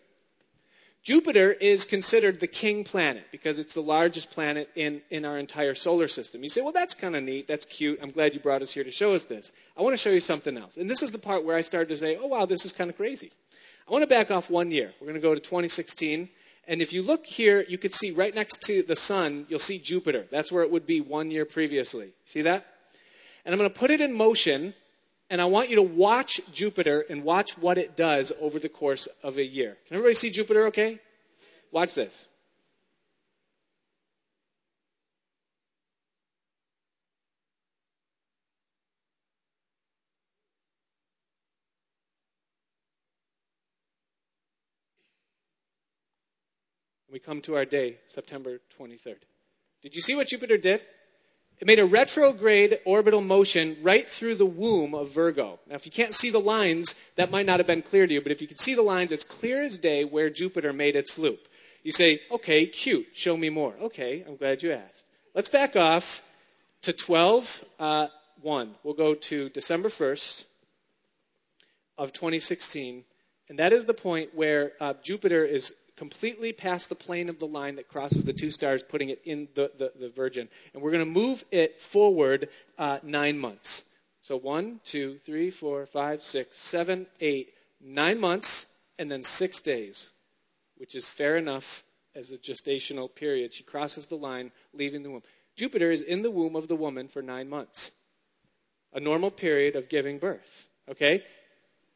[1.04, 5.74] Jupiter is considered the king planet because it's the largest planet in, in our entire
[5.74, 6.44] solar system.
[6.44, 7.48] You say, well, that's kind of neat.
[7.48, 8.00] That's cute.
[8.02, 9.52] I'm glad you brought us here to show us this.
[9.78, 10.76] I want to show you something else.
[10.76, 12.90] And this is the part where I started to say, oh, wow, this is kind
[12.90, 13.32] of crazy.
[13.88, 14.94] I want to back off one year.
[15.00, 16.28] We're going to go to 2016.
[16.68, 19.80] And if you look here, you can see right next to the sun, you'll see
[19.80, 20.28] Jupiter.
[20.30, 22.10] That's where it would be one year previously.
[22.26, 22.66] See that?
[23.46, 24.74] And I'm going to put it in motion
[25.30, 29.08] and I want you to watch Jupiter and watch what it does over the course
[29.24, 29.78] of a year.
[29.88, 31.00] Can everybody see Jupiter okay?
[31.72, 32.26] Watch this.
[47.18, 49.16] We come to our day, September 23rd.
[49.82, 50.82] Did you see what Jupiter did?
[51.60, 55.58] It made a retrograde orbital motion right through the womb of Virgo.
[55.68, 58.22] Now, if you can't see the lines, that might not have been clear to you,
[58.22, 61.18] but if you can see the lines, it's clear as day where Jupiter made its
[61.18, 61.48] loop.
[61.82, 63.74] You say, okay, cute, show me more.
[63.82, 65.08] Okay, I'm glad you asked.
[65.34, 66.22] Let's back off
[66.84, 68.08] to 12 uh,
[68.44, 68.76] 1.
[68.84, 70.46] We'll go to December 1st
[71.98, 73.06] of 2016,
[73.50, 77.48] and that is the point where uh, Jupiter is completely past the plane of the
[77.48, 80.48] line that crosses the two stars, putting it in the, the, the Virgin.
[80.74, 83.84] And we're going to move it forward uh, nine months.
[84.22, 88.68] So one, two, three, four, five, six, seven, eight, nine months,
[89.00, 90.08] and then six days,
[90.78, 91.84] which is fair enough
[92.16, 93.54] as a gestational period.
[93.54, 95.24] She crosses the line, leaving the womb.
[95.56, 97.92] Jupiter is in the womb of the woman for nine months,
[98.94, 100.68] a normal period of giving birth.
[100.90, 101.24] Okay?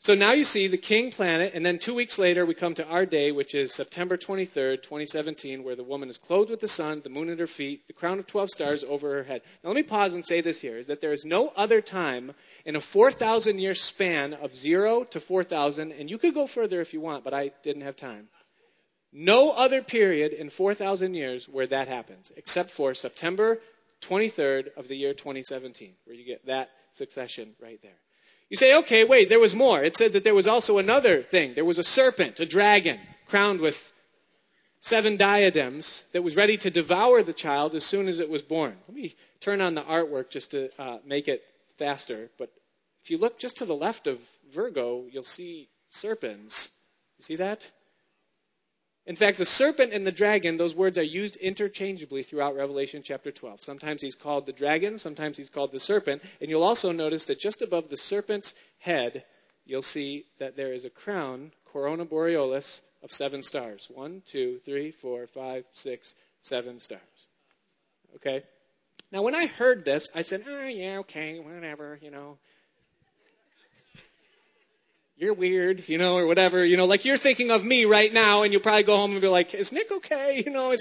[0.01, 2.87] So now you see the king planet, and then two weeks later we come to
[2.87, 7.01] our day, which is September 23rd, 2017, where the woman is clothed with the sun,
[7.03, 9.43] the moon at her feet, the crown of 12 stars over her head.
[9.63, 12.33] Now let me pause and say this here, is that there is no other time
[12.65, 16.95] in a 4,000 year span of 0 to 4,000, and you could go further if
[16.95, 18.29] you want, but I didn't have time.
[19.13, 23.61] No other period in 4,000 years where that happens, except for September
[24.01, 27.99] 23rd of the year 2017, where you get that succession right there.
[28.51, 29.81] You say, okay, wait, there was more.
[29.81, 31.53] It said that there was also another thing.
[31.53, 33.93] There was a serpent, a dragon, crowned with
[34.81, 38.75] seven diadems that was ready to devour the child as soon as it was born.
[38.89, 41.43] Let me turn on the artwork just to uh, make it
[41.77, 42.29] faster.
[42.37, 42.51] But
[43.01, 44.19] if you look just to the left of
[44.51, 46.71] Virgo, you'll see serpents.
[47.19, 47.71] You see that?
[49.11, 53.29] In fact, the serpent and the dragon, those words are used interchangeably throughout Revelation chapter
[53.29, 53.59] 12.
[53.59, 56.21] Sometimes he's called the dragon, sometimes he's called the serpent.
[56.39, 59.25] And you'll also notice that just above the serpent's head,
[59.65, 63.89] you'll see that there is a crown, corona borealis, of seven stars.
[63.93, 67.27] One, two, three, four, five, six, seven stars.
[68.15, 68.43] Okay?
[69.11, 72.37] Now, when I heard this, I said, oh, yeah, okay, whatever, you know
[75.21, 78.41] you're weird, you know, or whatever, you know, like you're thinking of me right now
[78.41, 80.41] and you'll probably go home and be like, is Nick okay?
[80.45, 80.75] You know,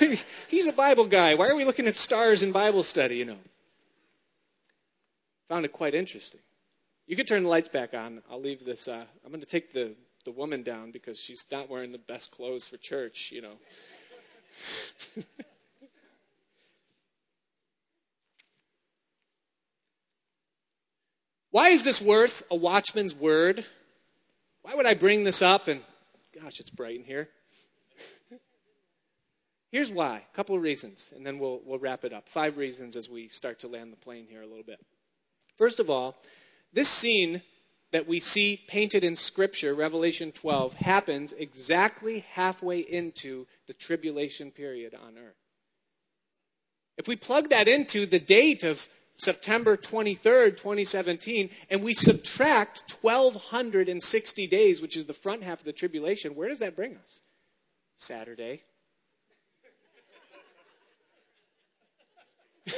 [0.48, 1.34] he's a Bible guy.
[1.34, 3.36] Why are we looking at stars in Bible study, you know?
[5.50, 6.40] Found it quite interesting.
[7.06, 8.22] You can turn the lights back on.
[8.30, 9.92] I'll leave this, uh, I'm going to take the,
[10.24, 13.56] the woman down because she's not wearing the best clothes for church, you know.
[21.50, 23.66] Why is this worth a watchman's word?
[24.62, 25.68] Why would I bring this up?
[25.68, 25.80] And
[26.40, 27.28] gosh, it's bright in here.
[29.70, 30.22] Here's why.
[30.30, 32.28] A couple of reasons, and then we'll, we'll wrap it up.
[32.28, 34.78] Five reasons as we start to land the plane here a little bit.
[35.56, 36.14] First of all,
[36.74, 37.42] this scene
[37.90, 44.94] that we see painted in Scripture, Revelation 12, happens exactly halfway into the tribulation period
[44.94, 45.36] on earth.
[46.98, 48.86] If we plug that into the date of
[49.22, 55.72] September 23rd, 2017, and we subtract 1,260 days, which is the front half of the
[55.72, 57.20] tribulation, where does that bring us?
[57.96, 58.62] Saturday.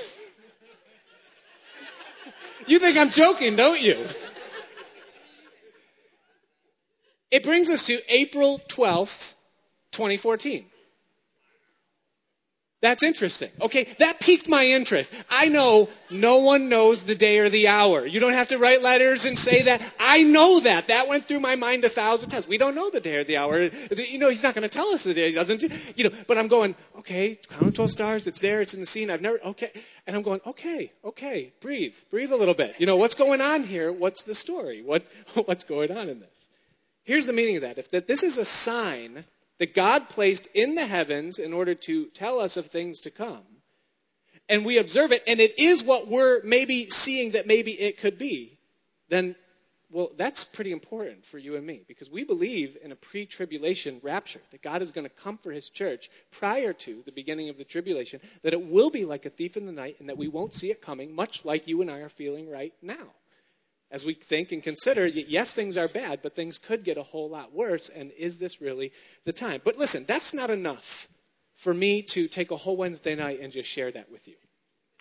[2.66, 4.06] you think I'm joking, don't you?
[7.30, 9.32] It brings us to April 12th,
[9.92, 10.66] 2014.
[12.84, 13.48] That's interesting.
[13.62, 15.10] Okay, that piqued my interest.
[15.30, 18.04] I know no one knows the day or the hour.
[18.04, 19.80] You don't have to write letters and say that.
[19.98, 20.88] I know that.
[20.88, 22.46] That went through my mind a thousand times.
[22.46, 23.70] We don't know the day or the hour.
[23.96, 25.28] You know, he's not going to tell us the day.
[25.28, 25.62] He doesn't.
[25.96, 28.26] You know, but I'm going, okay, crown of 12 stars.
[28.26, 28.60] It's there.
[28.60, 29.08] It's in the scene.
[29.08, 29.72] I've never, okay.
[30.06, 32.74] And I'm going, okay, okay, breathe, breathe a little bit.
[32.76, 33.92] You know, what's going on here?
[33.92, 34.82] What's the story?
[34.82, 35.06] What,
[35.46, 36.48] what's going on in this?
[37.04, 37.78] Here's the meaning of that.
[37.78, 39.24] If that this is a sign
[39.58, 43.42] that God placed in the heavens in order to tell us of things to come.
[44.48, 48.18] And we observe it, and it is what we're maybe seeing that maybe it could
[48.18, 48.58] be,
[49.08, 49.36] then,
[49.90, 54.00] well, that's pretty important for you and me because we believe in a pre tribulation
[54.02, 57.56] rapture, that God is going to come for his church prior to the beginning of
[57.56, 60.28] the tribulation, that it will be like a thief in the night, and that we
[60.28, 63.12] won't see it coming, much like you and I are feeling right now
[63.94, 67.30] as we think and consider, yes, things are bad, but things could get a whole
[67.30, 68.92] lot worse, and is this really
[69.24, 69.60] the time?
[69.64, 71.06] But listen, that's not enough
[71.54, 74.34] for me to take a whole Wednesday night and just share that with you.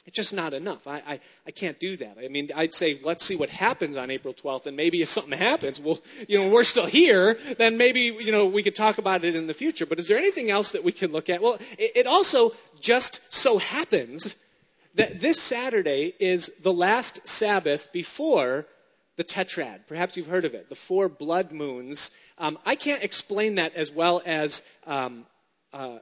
[0.06, 0.86] It's just not enough.
[0.86, 2.18] I, I, I, can't do that.
[2.24, 5.39] I mean, I'd say, let's see what happens on April 12th, and maybe if something
[5.39, 9.24] happens, well, you know, we're still here, then maybe, you know, we could talk about
[9.24, 9.88] it in the future.
[9.88, 11.41] But is there anything else that we can look at?
[11.41, 14.36] Well, it, it also just so happens
[14.94, 18.68] that this Saturday is the last Sabbath before
[19.16, 19.82] the tetrad.
[19.88, 22.11] Perhaps you've heard of it, the four blood moons.
[22.38, 25.26] Um, I can't explain that as well as, um,
[25.72, 25.99] uh,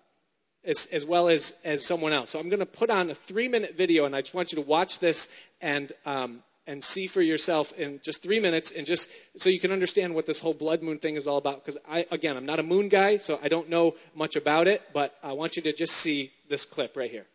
[0.64, 2.30] as, as, well as, as someone else.
[2.32, 4.58] So I'm going to put on a three minute video, and I just want you
[4.58, 5.28] to watch this
[5.60, 9.72] and, um, and see for yourself in just three minutes, and just so you can
[9.72, 11.66] understand what this whole blood moon thing is all about.
[11.66, 14.82] Because I, again, I'm not a moon guy, so I don't know much about it,
[14.94, 17.26] but I want you to just see this clip right here.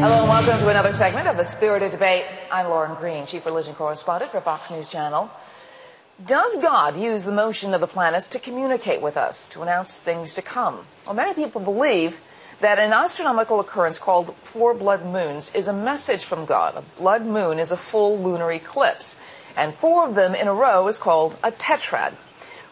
[0.00, 2.24] Hello and welcome to another segment of the Spirited Debate.
[2.50, 5.30] I'm Lauren Green, Chief Religion Correspondent for Fox News Channel.
[6.24, 10.32] Does God use the motion of the planets to communicate with us, to announce things
[10.36, 10.86] to come?
[11.04, 12.18] Well, many people believe
[12.60, 16.78] that an astronomical occurrence called four blood moons is a message from God.
[16.78, 19.16] A blood moon is a full lunar eclipse,
[19.54, 22.14] and four of them in a row is called a tetrad.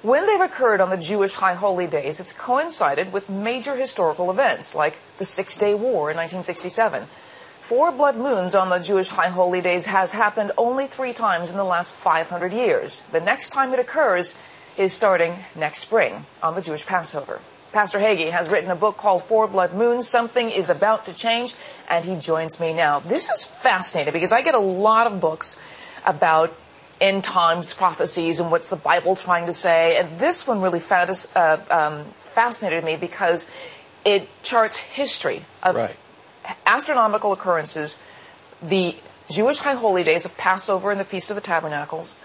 [0.02, 4.72] When they've occurred on the Jewish high holy days, it's coincided with major historical events
[4.72, 7.08] like the Six Day War in 1967.
[7.62, 11.56] Four blood moons on the Jewish high holy days has happened only three times in
[11.56, 13.02] the last 500 years.
[13.10, 14.34] The next time it occurs
[14.76, 17.40] is starting next spring on the Jewish Passover.
[17.72, 20.06] Pastor Hagee has written a book called Four Blood Moons.
[20.06, 21.54] Something is about to change,
[21.88, 23.00] and he joins me now.
[23.00, 25.56] This is fascinating because I get a lot of books
[26.06, 26.54] about
[27.00, 29.96] end times prophecies and what's the Bible trying to say.
[29.98, 33.46] And this one really uh, um, fascinated me because
[34.04, 35.96] it charts history of right.
[36.66, 37.98] astronomical occurrences,
[38.62, 38.96] the
[39.30, 42.16] Jewish high holy days of Passover and the Feast of the Tabernacles,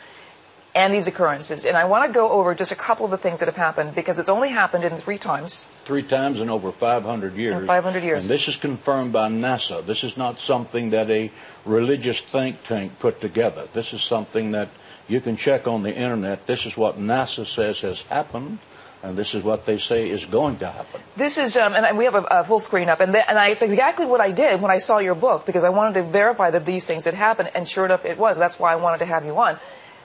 [0.76, 1.65] and these occurrences.
[1.65, 3.95] And I want to go over just a couple of the things that have happened
[3.95, 5.65] because it's only happened in three times.
[5.86, 7.61] Three times in over 500 years.
[7.61, 8.24] In 500 years.
[8.26, 9.86] And this is confirmed by NASA.
[9.86, 11.32] This is not something that a
[11.65, 13.67] religious think tank put together.
[13.74, 14.69] This is something that
[15.07, 16.47] you can check on the internet.
[16.47, 18.59] This is what NASA says has happened.
[19.03, 21.01] And this is what they say is going to happen.
[21.17, 23.49] This is, um, and we have a, a, full screen up, and, the, and I,
[23.49, 26.51] it's exactly what I did when I saw your book because I wanted to verify
[26.51, 28.39] that these things had happened, and sure enough, it was.
[28.39, 29.59] That's why I wanted to have you on.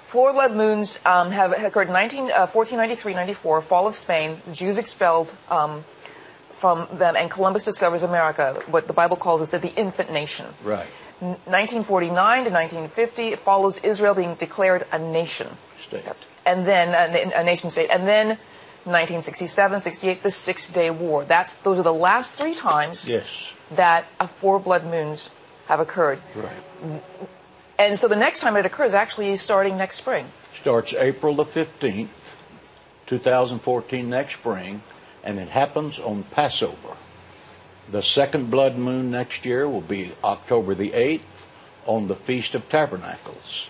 [0.09, 4.41] Four blood moons um, have occurred in 19, uh, 1493, 94, fall of Spain.
[4.47, 5.85] The Jews expelled um,
[6.51, 10.47] from them, and Columbus discovers America, what the Bible calls us the infant nation.
[10.65, 10.87] Right.
[11.21, 12.09] 1949
[12.47, 15.49] to 1950, it follows Israel being declared a nation.
[15.79, 16.25] State.
[16.47, 17.91] And then a, a nation state.
[17.91, 18.29] And then
[18.89, 21.27] 1967, 68, the Six Day War.
[21.27, 23.53] That's those are the last three times yes.
[23.73, 25.29] that a four blood moons
[25.67, 26.23] have occurred.
[26.35, 27.03] Right.
[27.79, 30.27] And so the next time it occurs actually is starting next spring.
[30.61, 32.09] Starts April the 15th,
[33.07, 34.83] 2014, next spring,
[35.23, 36.97] and it happens on Passover.
[37.91, 41.23] The second blood moon next year will be October the 8th
[41.87, 43.69] on the Feast of Tabernacles.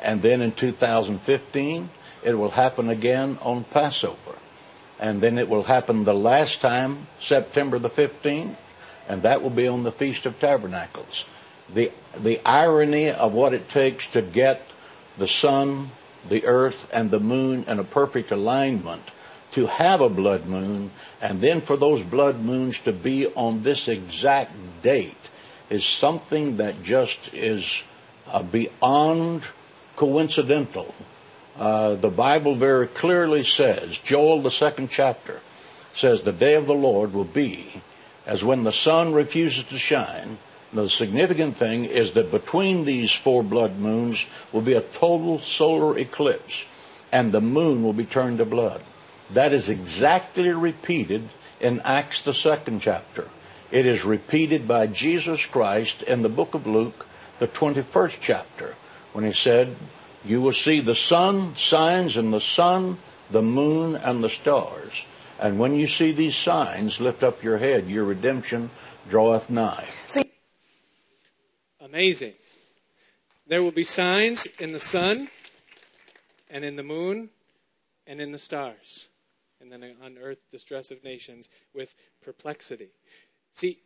[0.00, 1.88] And then in 2015,
[2.24, 4.34] it will happen again on Passover.
[4.98, 8.56] And then it will happen the last time, September the 15th,
[9.08, 11.26] and that will be on the Feast of Tabernacles
[11.72, 14.62] the, the irony of what it takes to get
[15.18, 15.90] the sun,
[16.28, 19.02] the earth, and the moon in a perfect alignment
[19.52, 20.90] to have a blood moon,
[21.20, 24.52] and then for those blood moons to be on this exact
[24.82, 25.16] date
[25.70, 27.82] is something that just is
[28.28, 29.42] uh, beyond
[29.96, 30.94] coincidental.
[31.58, 35.40] Uh, the Bible very clearly says, Joel, the second chapter,
[35.94, 37.80] says the day of the Lord will be
[38.26, 40.36] as when the sun refuses to shine
[40.72, 45.98] the significant thing is that between these four blood moons will be a total solar
[45.98, 46.64] eclipse,
[47.12, 48.82] and the moon will be turned to blood.
[49.30, 51.28] That is exactly repeated
[51.60, 53.28] in Acts, the second chapter.
[53.70, 57.06] It is repeated by Jesus Christ in the book of Luke,
[57.38, 58.74] the 21st chapter,
[59.12, 59.74] when he said,
[60.24, 62.98] You will see the sun, signs in the sun,
[63.30, 65.04] the moon, and the stars.
[65.38, 68.70] And when you see these signs, lift up your head, your redemption
[69.08, 69.84] draweth nigh.
[71.96, 72.34] Amazing.
[73.46, 75.30] There will be signs in the sun
[76.50, 77.30] and in the moon
[78.06, 79.08] and in the stars.
[79.62, 82.90] And then on earth, distress of nations with perplexity.
[83.54, 83.78] See,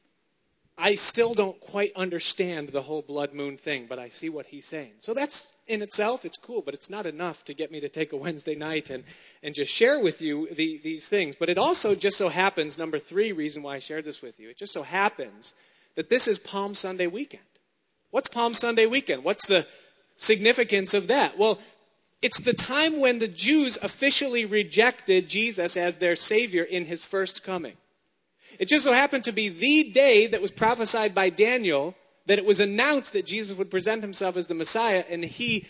[0.76, 4.66] I still don't quite understand the whole blood moon thing, but I see what he's
[4.66, 4.94] saying.
[4.98, 8.12] So that's in itself, it's cool, but it's not enough to get me to take
[8.12, 9.04] a Wednesday night and,
[9.44, 11.36] and just share with you the, these things.
[11.38, 14.50] But it also just so happens, number three reason why I shared this with you,
[14.50, 15.54] it just so happens
[15.94, 17.44] that this is Palm Sunday weekend.
[18.11, 19.24] What's Palm Sunday weekend?
[19.24, 19.66] What's the
[20.16, 21.38] significance of that?
[21.38, 21.58] Well,
[22.22, 27.42] it's the time when the Jews officially rejected Jesus as their Savior in his first
[27.42, 27.76] coming.
[28.58, 31.94] It just so happened to be the day that was prophesied by Daniel
[32.26, 35.68] that it was announced that Jesus would present himself as the Messiah, and he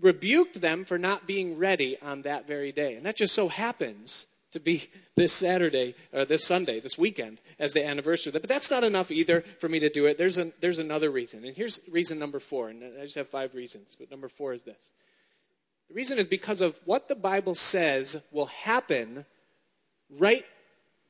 [0.00, 2.94] rebuked them for not being ready on that very day.
[2.94, 7.72] And that just so happens to be this Saturday, or this Sunday, this weekend, as
[7.72, 8.32] the anniversary.
[8.32, 10.16] But that's not enough either for me to do it.
[10.16, 11.44] There's, a, there's another reason.
[11.44, 12.68] And here's reason number four.
[12.68, 14.92] And I just have five reasons, but number four is this.
[15.88, 19.24] The reason is because of what the Bible says will happen
[20.10, 20.44] right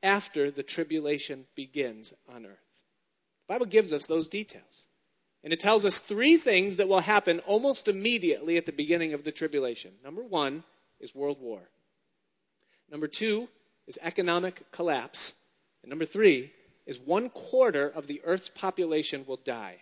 [0.03, 2.65] after the tribulation begins on earth.
[3.47, 4.85] The Bible gives us those details.
[5.43, 9.23] And it tells us three things that will happen almost immediately at the beginning of
[9.23, 9.91] the tribulation.
[10.03, 10.63] Number one
[10.99, 11.61] is world war.
[12.91, 13.49] Number two
[13.87, 15.33] is economic collapse.
[15.83, 16.51] And number three
[16.85, 19.77] is one quarter of the earth's population will die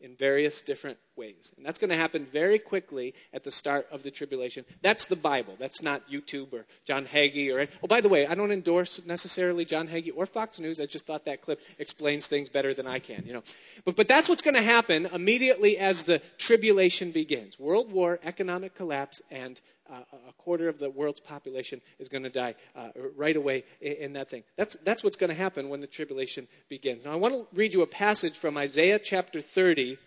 [0.00, 1.52] in various different ways.
[1.56, 4.64] And that's going to happen very quickly at the start of the tribulation.
[4.80, 5.56] That's the Bible.
[5.58, 7.68] That's not YouTube or John Hagee or.
[7.82, 10.78] Oh, by the way, I don't endorse necessarily John Hagee or Fox News.
[10.78, 13.42] I just thought that clip explains things better than I can, you know.
[13.84, 18.76] But, but that's what's going to happen immediately as the tribulation begins world war, economic
[18.76, 19.60] collapse, and
[19.90, 23.92] uh, a quarter of the world's population is going to die uh, right away in,
[23.92, 24.42] in, that thing.
[24.56, 27.04] That's, that's what's going to happen when the tribulation begins.
[27.04, 29.98] Now, I want to read you a passage from Isaiah chapter 30,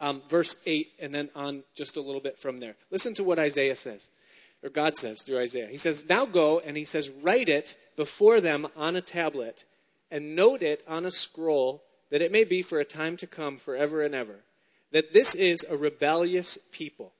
[0.00, 2.76] um, verse 8, and then on just a little bit from there.
[2.90, 4.08] Listen to what Isaiah says,
[4.62, 5.68] or God says through Isaiah.
[5.70, 9.64] He says, Now go, and he says, Write it before them on a tablet,
[10.10, 13.58] and note it on a scroll, that it may be for a time to come,
[13.58, 14.36] forever and ever,
[14.92, 17.12] that this is a rebellious people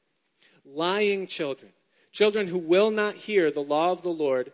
[0.75, 1.73] lying children,
[2.13, 4.53] children who will not hear the law of the Lord,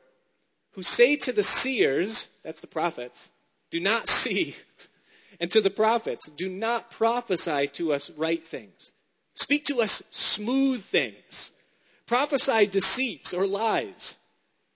[0.73, 3.31] who say to the seers, that's the prophets,
[3.71, 4.57] do not see,
[5.41, 8.93] and to the prophets, do not prophesy to us right things.
[9.35, 11.51] Speak to us smooth things.
[12.07, 14.17] Prophesy deceits or lies.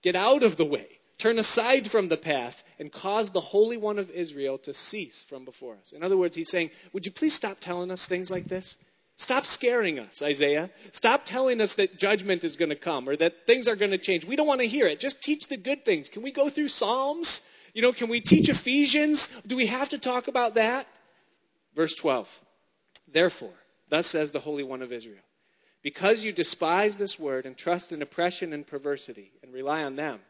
[0.01, 0.99] Get out of the way.
[1.17, 5.43] Turn aside from the path and cause the Holy One of Israel to cease from
[5.43, 5.91] before us.
[5.91, 8.77] In other words, he's saying, Would you please stop telling us things like this?
[9.19, 10.69] Stop scaring us, Isaiah.
[10.93, 13.97] Stop telling us that judgment is going to come or that things are going to
[13.97, 14.23] change.
[14.23, 15.01] We don't want to hear it.
[15.01, 16.07] Just teach the good things.
[16.07, 17.45] Can we go through Psalms?
[17.73, 19.27] You know, can we teach Ephesians?
[19.45, 20.87] Do we have to talk about that?
[21.75, 22.39] Verse 12.
[23.11, 23.53] Therefore,
[23.89, 25.23] thus says the Holy One of Israel,
[25.83, 30.21] because you despise this word and trust in oppression and perversity and rely on them,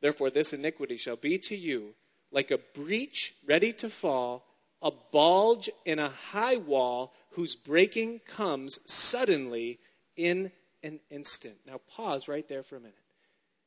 [0.00, 1.90] therefore this iniquity shall be to you
[2.32, 4.46] like a breach ready to fall,
[4.80, 9.78] a bulge in a high wall whose breaking comes suddenly
[10.16, 10.50] in
[10.82, 11.56] an instant.
[11.66, 12.96] Now, pause right there for a minute.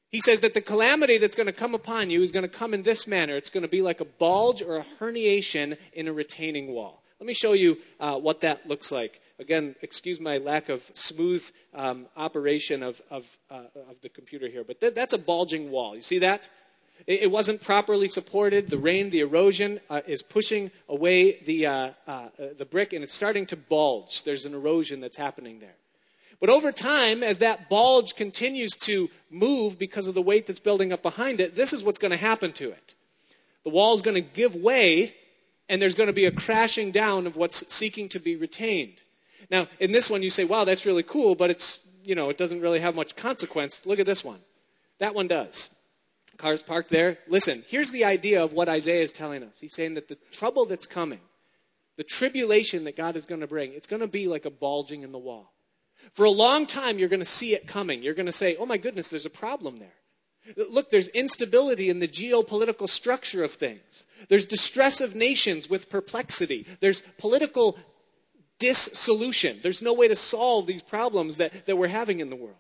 [0.10, 2.74] He says that the calamity that's going to come upon you is going to come
[2.74, 3.36] in this manner.
[3.36, 7.04] It's going to be like a bulge or a herniation in a retaining wall.
[7.20, 9.22] Let me show you uh, what that looks like.
[9.40, 11.44] Again, excuse my lack of smooth
[11.74, 15.96] um, operation of, of, uh, of, the computer here, but th- that's a bulging wall.
[15.96, 16.48] You see that?
[17.06, 18.70] It wasn't properly supported.
[18.70, 23.14] The rain, the erosion uh, is pushing away the, uh, uh, the brick and it's
[23.14, 24.24] starting to bulge.
[24.24, 25.76] There's an erosion that's happening there.
[26.40, 30.94] But over time, as that bulge continues to move because of the weight that's building
[30.94, 32.96] up behind it, this is what's going to happen to it.
[33.64, 35.14] The wall is going to give way
[35.70, 38.96] and there's going to be a crashing down of what's seeking to be retained.
[39.50, 42.38] Now, in this one, you say, wow, that's really cool, but it's, you know, it
[42.38, 43.86] doesn't really have much consequence.
[43.86, 44.40] Look at this one.
[45.00, 45.70] That one does.
[46.38, 47.18] Cars parked there.
[47.28, 49.60] Listen, here's the idea of what Isaiah is telling us.
[49.60, 51.22] He's saying that the trouble that's coming,
[51.98, 55.04] the tribulation that God is going to bring, it's going to be like a bulging
[55.04, 55.54] in the wall.
[56.12, 58.04] For a long time, you're going to see it coming.
[58.04, 59.94] You're going to say, oh my goodness, there's a problem there.
[60.70, 64.06] Look, there's instability in the geopolitical structure of things.
[64.28, 66.68] There's distress of nations with perplexity.
[66.82, 67.78] There's political
[68.60, 69.60] dissolution.
[69.64, 72.58] There's no way to solve these problems that, that we're having in the world.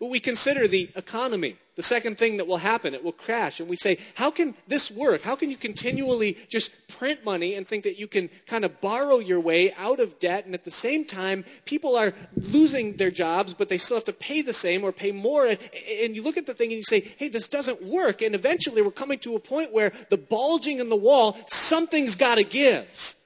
[0.00, 2.94] We consider the economy, the second thing that will happen.
[2.94, 3.60] It will crash.
[3.60, 5.22] And we say, how can this work?
[5.22, 9.18] How can you continually just print money and think that you can kind of borrow
[9.18, 10.46] your way out of debt?
[10.46, 14.12] And at the same time, people are losing their jobs, but they still have to
[14.12, 15.46] pay the same or pay more.
[15.46, 18.22] And you look at the thing and you say, hey, this doesn't work.
[18.22, 22.36] And eventually we're coming to a point where the bulging in the wall, something's got
[22.36, 23.16] to give.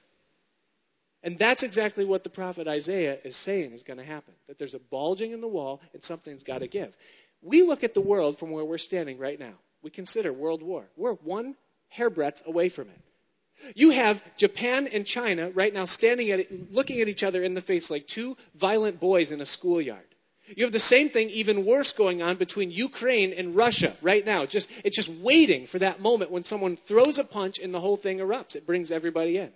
[1.23, 4.73] And that's exactly what the prophet Isaiah is saying is going to happen that there's
[4.73, 6.95] a bulging in the wall and something's got to give.
[7.41, 9.53] We look at the world from where we're standing right now.
[9.81, 10.85] We consider world war.
[10.95, 11.55] We're one
[11.89, 13.01] hairbreadth away from it.
[13.75, 17.53] You have Japan and China right now standing at it, looking at each other in
[17.53, 20.03] the face like two violent boys in a schoolyard.
[20.55, 24.45] You have the same thing, even worse, going on between Ukraine and Russia right now.
[24.45, 27.97] Just, it's just waiting for that moment when someone throws a punch and the whole
[27.97, 28.55] thing erupts.
[28.55, 29.51] It brings everybody in.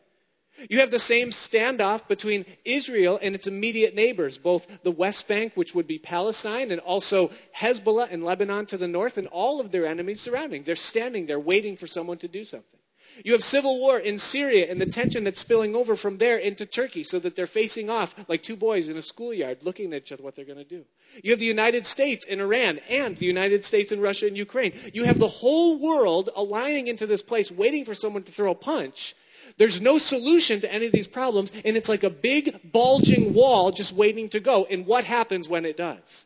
[0.70, 5.54] You have the same standoff between Israel and its immediate neighbors, both the West Bank,
[5.56, 9.72] which would be Palestine, and also Hezbollah and Lebanon to the north, and all of
[9.72, 10.64] their enemies surrounding.
[10.64, 12.80] They're standing there waiting for someone to do something.
[13.24, 16.66] You have civil war in Syria and the tension that's spilling over from there into
[16.66, 20.12] Turkey so that they're facing off like two boys in a schoolyard looking at each
[20.12, 20.84] other what they're going to do.
[21.22, 24.74] You have the United States and Iran and the United States and Russia and Ukraine.
[24.94, 28.56] You have the whole world aligning into this place waiting for someone to throw a
[28.56, 29.16] punch
[29.58, 33.72] there's no solution to any of these problems, and it's like a big bulging wall
[33.72, 34.66] just waiting to go.
[34.66, 36.26] And what happens when it does?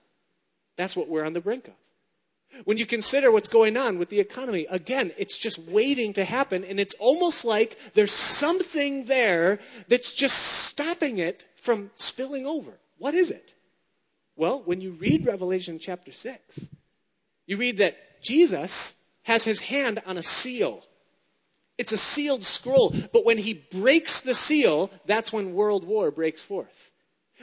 [0.77, 1.73] That's what we're on the brink of.
[2.63, 6.63] When you consider what's going on with the economy, again, it's just waiting to happen,
[6.63, 12.79] and it's almost like there's something there that's just stopping it from spilling over.
[12.97, 13.53] What is it?
[14.35, 16.69] Well, when you read Revelation chapter 6,
[17.45, 20.83] you read that Jesus has his hand on a seal.
[21.77, 22.93] It's a sealed scroll.
[23.13, 26.91] But when he breaks the seal, that's when world war breaks forth.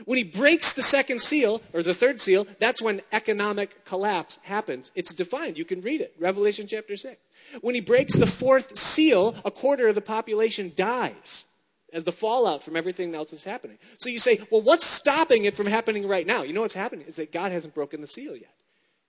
[0.07, 4.91] When he breaks the second seal, or the third seal, that's when economic collapse happens.
[4.97, 5.57] It's defined.
[5.57, 6.14] You can read it.
[6.18, 7.16] Revelation chapter 6.
[7.61, 11.45] When he breaks the fourth seal, a quarter of the population dies
[11.93, 13.78] as the fallout from everything else that's happening.
[13.99, 16.43] So you say, well, what's stopping it from happening right now?
[16.43, 18.55] You know what's happening is that God hasn't broken the seal yet.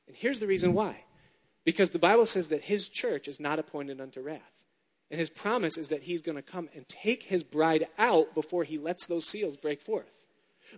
[0.08, 1.04] And here's the reason why.
[1.64, 4.55] Because the Bible says that his church is not appointed unto wrath.
[5.12, 8.64] And his promise is that he's going to come and take his bride out before
[8.64, 10.12] he lets those seals break forth.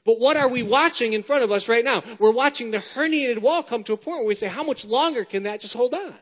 [0.03, 2.03] But what are we watching in front of us right now?
[2.19, 5.23] We're watching the herniated wall come to a point where we say, how much longer
[5.23, 6.15] can that just hold on?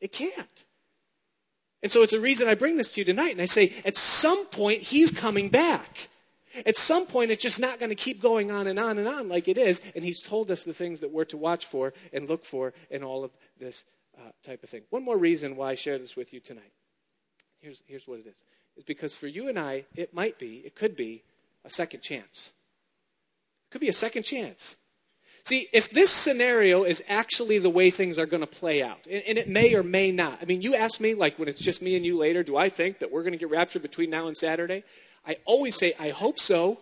[0.00, 0.64] It can't.
[1.82, 3.32] And so it's a reason I bring this to you tonight.
[3.32, 6.08] And I say, at some point, he's coming back.
[6.64, 9.28] At some point, it's just not going to keep going on and on and on
[9.28, 9.82] like it is.
[9.94, 13.04] And he's told us the things that we're to watch for and look for in
[13.04, 13.30] all of
[13.60, 13.84] this
[14.18, 14.82] uh, type of thing.
[14.90, 16.72] One more reason why I share this with you tonight.
[17.66, 18.44] Here's, here's what it is.
[18.76, 21.24] Is because for you and I, it might be, it could be
[21.64, 22.52] a second chance.
[23.66, 24.76] It could be a second chance.
[25.42, 29.20] See, if this scenario is actually the way things are going to play out, and,
[29.26, 30.38] and, it may or may not.
[30.40, 32.68] I mean, you ask me, like when it's just me and you later, do I
[32.68, 34.84] think that we're going to get raptured between now and Saturday?
[35.26, 36.78] I always say, I hope so.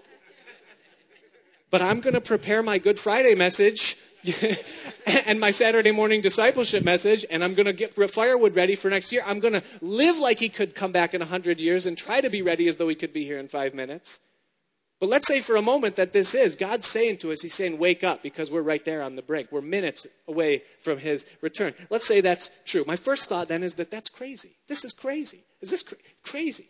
[1.74, 3.96] But I'm going to prepare my Good Friday message
[5.26, 9.10] and my Saturday morning discipleship message, and I'm going to get firewood ready for next
[9.10, 9.24] year.
[9.26, 12.30] I'm going to live like he could come back in 100 years and try to
[12.30, 14.20] be ready as though he could be here in five minutes.
[15.00, 17.76] But let's say for a moment that this is God's saying to us, He's saying,
[17.76, 19.48] Wake up, because we're right there on the brink.
[19.50, 21.74] We're minutes away from His return.
[21.90, 22.84] Let's say that's true.
[22.86, 24.52] My first thought then is that that's crazy.
[24.68, 25.42] This is crazy.
[25.60, 26.68] Is this cra- crazy?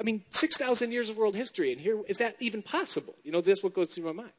[0.00, 3.16] I mean, 6,000 years of world history, and here, is that even possible?
[3.24, 4.32] You know, this is what goes through my mind.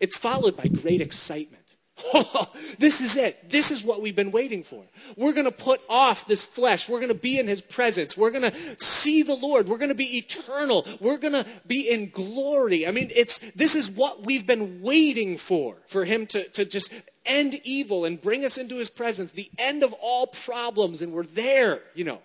[0.00, 1.64] It's followed by great excitement.
[2.78, 3.50] this is it.
[3.50, 4.84] This is what we've been waiting for.
[5.16, 6.88] We're going to put off this flesh.
[6.88, 8.16] We're going to be in his presence.
[8.16, 9.68] We're going to see the Lord.
[9.68, 10.86] We're going to be eternal.
[11.00, 12.86] We're going to be in glory.
[12.86, 16.92] I mean, it's, this is what we've been waiting for, for him to, to just
[17.24, 21.26] end evil and bring us into his presence, the end of all problems, and we're
[21.26, 22.20] there, you know.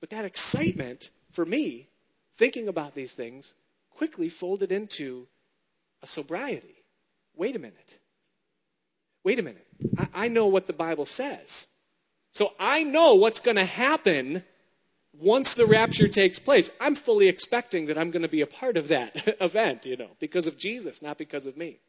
[0.00, 1.88] But that excitement, for me,
[2.42, 3.54] thinking about these things,
[3.90, 5.28] quickly folded into
[6.02, 6.82] a sobriety.
[7.36, 7.98] Wait a minute
[9.24, 9.66] wait a minute,
[9.96, 11.66] I, I know what the Bible says.
[12.32, 14.42] So I know what's going to happen
[15.12, 16.70] once the rapture takes place.
[16.80, 20.10] I'm fully expecting that I'm going to be a part of that event, you know,
[20.18, 21.80] because of Jesus, not because of me.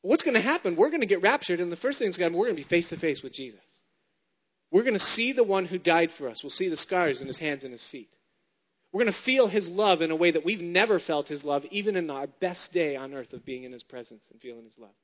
[0.00, 0.76] What's going to happen?
[0.76, 2.56] We're going to get raptured, and the first thing that's going to happen, we're going
[2.56, 3.60] to be face to face with Jesus.
[4.70, 6.42] We're going to see the one who died for us.
[6.42, 8.13] We'll see the scars in his hands and his feet.
[8.94, 11.66] We're going to feel his love in a way that we've never felt his love,
[11.72, 14.78] even in our best day on earth of being in his presence and feeling his
[14.78, 14.94] love.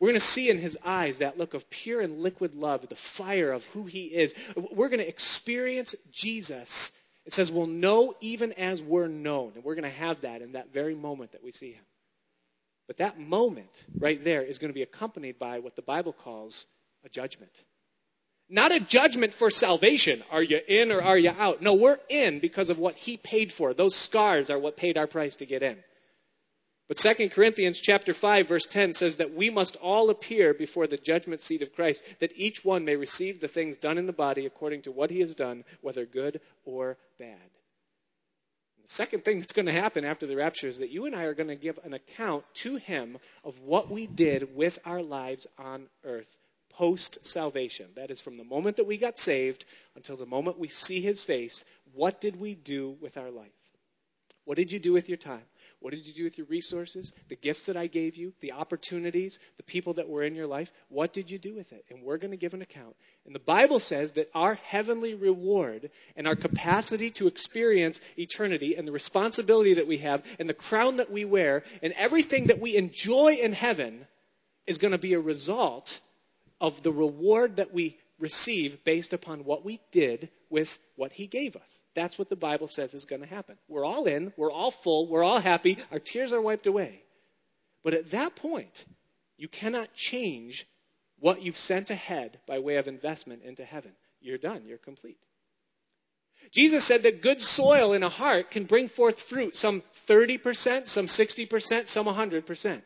[0.00, 2.96] We're going to see in his eyes that look of pure and liquid love, the
[2.96, 4.34] fire of who he is.
[4.56, 6.90] We're going to experience Jesus.
[7.24, 9.52] It says we'll know even as we're known.
[9.54, 11.84] And we're going to have that in that very moment that we see him.
[12.88, 16.66] But that moment right there is going to be accompanied by what the Bible calls
[17.04, 17.52] a judgment.
[18.48, 20.22] Not a judgment for salvation.
[20.30, 21.62] Are you in or are you out?
[21.62, 23.74] No, we're in because of what he paid for.
[23.74, 25.78] Those scars are what paid our price to get in.
[26.88, 30.96] But 2 Corinthians chapter 5 verse 10 says that we must all appear before the
[30.96, 34.46] judgment seat of Christ that each one may receive the things done in the body
[34.46, 37.50] according to what he has done whether good or bad.
[38.84, 41.24] The second thing that's going to happen after the rapture is that you and I
[41.24, 45.48] are going to give an account to him of what we did with our lives
[45.58, 46.35] on earth
[46.76, 47.86] post salvation.
[47.96, 49.64] That is from the moment that we got saved
[49.94, 51.64] until the moment we see his face.
[51.94, 53.50] What did we do with our life?
[54.44, 55.42] What did you do with your time?
[55.80, 57.12] What did you do with your resources?
[57.28, 60.72] The gifts that I gave you, the opportunities, the people that were in your life?
[60.88, 61.84] What did you do with it?
[61.90, 62.96] And we're going to give an account.
[63.24, 68.86] And the Bible says that our heavenly reward and our capacity to experience eternity and
[68.86, 72.76] the responsibility that we have and the crown that we wear and everything that we
[72.76, 74.06] enjoy in heaven
[74.66, 76.00] is going to be a result
[76.60, 81.54] of the reward that we receive based upon what we did with what he gave
[81.56, 81.84] us.
[81.94, 83.56] That's what the Bible says is going to happen.
[83.68, 87.02] We're all in, we're all full, we're all happy, our tears are wiped away.
[87.84, 88.86] But at that point,
[89.36, 90.66] you cannot change
[91.18, 93.92] what you've sent ahead by way of investment into heaven.
[94.20, 95.18] You're done, you're complete.
[96.52, 101.06] Jesus said that good soil in a heart can bring forth fruit, some 30%, some
[101.06, 102.82] 60%, some 100%.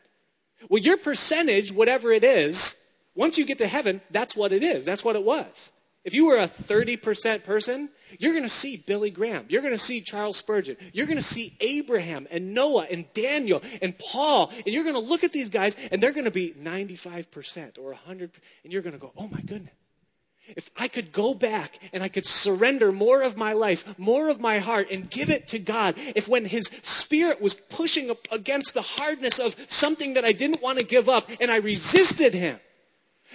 [0.69, 2.83] Well, your percentage, whatever it is,
[3.15, 4.85] once you get to heaven, that's what it is.
[4.85, 5.71] That's what it was.
[6.03, 9.45] If you were a 30% person, you're going to see Billy Graham.
[9.49, 10.77] You're going to see Charles Spurgeon.
[10.93, 14.51] You're going to see Abraham and Noah and Daniel and Paul.
[14.65, 17.91] And you're going to look at these guys and they're going to be 95% or
[17.91, 18.31] 100
[18.63, 19.73] and you're going to go, "Oh my goodness.
[20.55, 24.39] If I could go back and I could surrender more of my life, more of
[24.39, 28.81] my heart, and give it to God, if when His Spirit was pushing against the
[28.81, 32.59] hardness of something that I didn't want to give up and I resisted Him,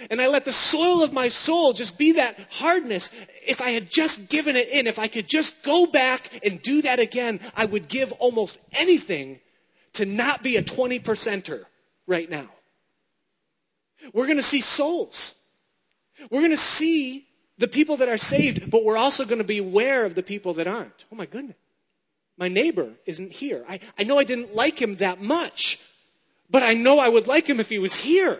[0.09, 3.13] and I let the soil of my soul just be that hardness.
[3.45, 6.81] If I had just given it in, if I could just go back and do
[6.83, 9.39] that again, I would give almost anything
[9.93, 11.65] to not be a 20 percenter
[12.05, 12.47] right now.
[14.13, 15.35] We're going to see souls.
[16.29, 17.25] We're going to see
[17.57, 20.53] the people that are saved, but we're also going to be aware of the people
[20.55, 21.05] that aren't.
[21.11, 21.57] Oh my goodness.
[22.37, 23.65] My neighbor isn't here.
[23.67, 25.79] I, I know I didn't like him that much,
[26.51, 28.39] but I know I would like him if he was here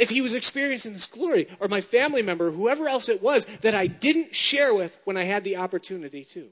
[0.00, 3.74] if he was experiencing this glory, or my family member, whoever else it was that
[3.74, 6.48] I didn't share with when I had the opportunity to.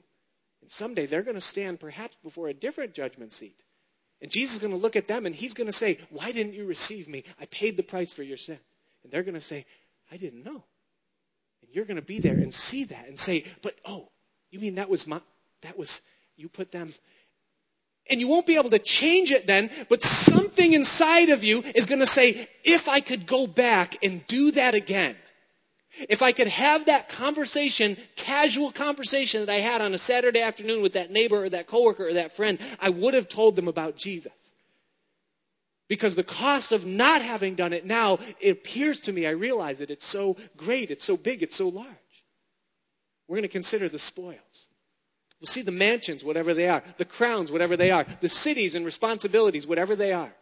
[0.61, 3.63] And someday they're going to stand perhaps before a different judgment seat.
[4.21, 6.53] And Jesus is going to look at them and he's going to say, Why didn't
[6.53, 7.23] you receive me?
[7.39, 8.59] I paid the price for your sins.
[9.03, 9.65] And they're going to say,
[10.11, 10.63] I didn't know.
[11.61, 14.09] And you're going to be there and see that and say, But oh,
[14.51, 15.21] you mean that was my,
[15.61, 16.01] that was,
[16.35, 16.93] you put them
[18.09, 21.85] and you won't be able to change it then, but something inside of you is
[21.85, 25.15] going to say, if I could go back and do that again,
[26.07, 30.81] if I could have that conversation, casual conversation that I had on a Saturday afternoon
[30.81, 33.97] with that neighbor or that coworker or that friend, I would have told them about
[33.97, 34.31] Jesus.
[35.87, 39.81] Because the cost of not having done it now, it appears to me, I realize
[39.81, 41.87] it, it's so great, it's so big, it's so large.
[43.27, 44.67] We're going to consider the spoils.
[45.39, 48.85] We'll see the mansions, whatever they are, the crowns, whatever they are, the cities and
[48.85, 50.33] responsibilities, whatever they are.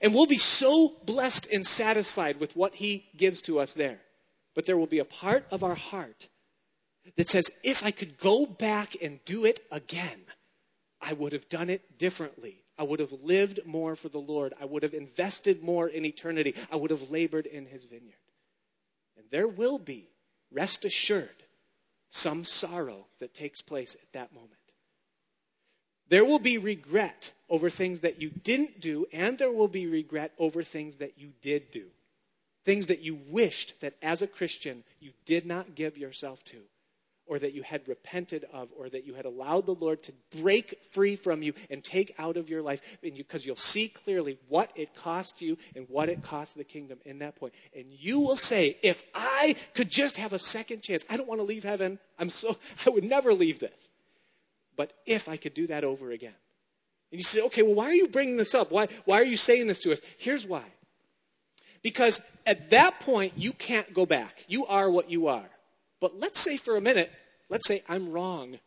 [0.00, 4.00] And we'll be so blessed and satisfied with what He gives to us there.
[4.54, 6.28] But there will be a part of our heart
[7.16, 10.22] that says, if I could go back and do it again,
[11.00, 12.64] I would have done it differently.
[12.78, 14.54] I would have lived more for the Lord.
[14.60, 16.54] I would have invested more in eternity.
[16.70, 18.14] I would have labored in His vineyard.
[19.16, 20.08] And there will be,
[20.50, 21.44] rest assured,
[22.10, 24.52] some sorrow that takes place at that moment.
[26.08, 30.32] There will be regret over things that you didn't do, and there will be regret
[30.38, 31.86] over things that you did do.
[32.64, 36.58] Things that you wished that as a Christian you did not give yourself to
[37.26, 40.78] or that you had repented of, or that you had allowed the Lord to break
[40.90, 44.70] free from you and take out of your life, because you, will see clearly what
[44.74, 47.54] it cost you and what it cost the kingdom in that point.
[47.74, 51.40] And you will say, if I could just have a second chance, I don't want
[51.40, 51.98] to leave heaven.
[52.18, 52.56] I'm so,
[52.86, 53.88] I would never leave this.
[54.76, 56.34] But if I could do that over again.
[57.10, 58.70] And you say, okay, well, why are you bringing this up?
[58.70, 60.00] Why, why are you saying this to us?
[60.18, 60.64] Here's why.
[61.82, 64.44] Because at that point, you can't go back.
[64.48, 65.48] You are what you are.
[66.06, 67.10] But let's say for a minute,
[67.48, 68.60] let's say I'm wrong.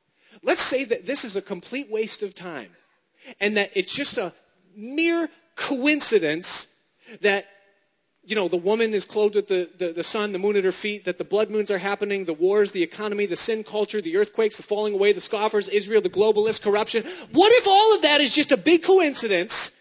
[0.43, 2.71] Let's say that this is a complete waste of time
[3.39, 4.33] and that it's just a
[4.75, 6.67] mere coincidence
[7.21, 7.45] that
[8.25, 10.73] you know, the woman is clothed with the, the, the, sun, the moon at her
[10.73, 14.17] feet, that the blood moons are happening, the wars, the economy, the sin culture, the
[14.17, 17.05] earthquakes, the falling away, the scoffers, Israel, the globalists, corruption.
[17.31, 19.78] What if all of that is just a big coincidence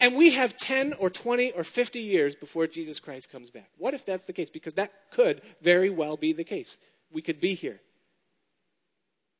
[0.00, 3.70] And we have 10 or 20 or 50 years before Jesus Christ comes back.
[3.76, 4.48] What if that's the case?
[4.48, 6.78] Because that could very well be the case.
[7.12, 7.80] We could be here.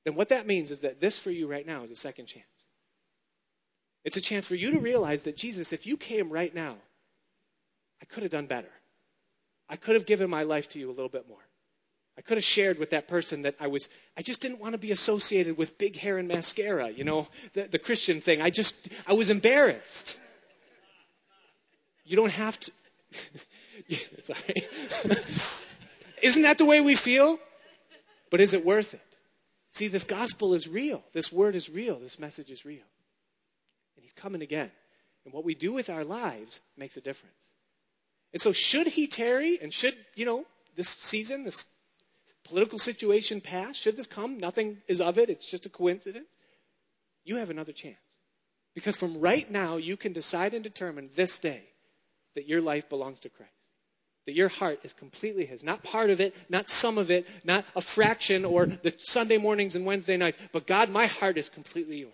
[0.04, 2.44] Then what that means is that this for you right now is a second chance.
[4.04, 6.76] It's a chance for you to realize that Jesus, if you came right now,
[8.00, 8.70] I could have done better.
[9.68, 11.38] I could have given my life to you a little bit more.
[12.18, 14.78] I could have shared with that person that I was, I just didn't want to
[14.78, 18.42] be associated with big hair and mascara, you know, the, the Christian thing.
[18.42, 20.18] I just, I was embarrassed.
[22.11, 22.72] You don't have to.
[26.22, 27.38] Isn't that the way we feel?
[28.32, 29.06] But is it worth it?
[29.70, 31.04] See, this gospel is real.
[31.12, 32.00] This word is real.
[32.00, 32.82] This message is real.
[33.94, 34.72] And he's coming again.
[35.24, 37.46] And what we do with our lives makes a difference.
[38.32, 41.66] And so, should he tarry and should, you know, this season, this
[42.42, 46.30] political situation pass, should this come, nothing is of it, it's just a coincidence,
[47.22, 47.98] you have another chance.
[48.74, 51.69] Because from right now, you can decide and determine this day
[52.34, 53.52] that your life belongs to Christ.
[54.26, 55.64] That your heart is completely His.
[55.64, 59.74] Not part of it, not some of it, not a fraction or the Sunday mornings
[59.74, 62.12] and Wednesday nights, but God, my heart is completely yours.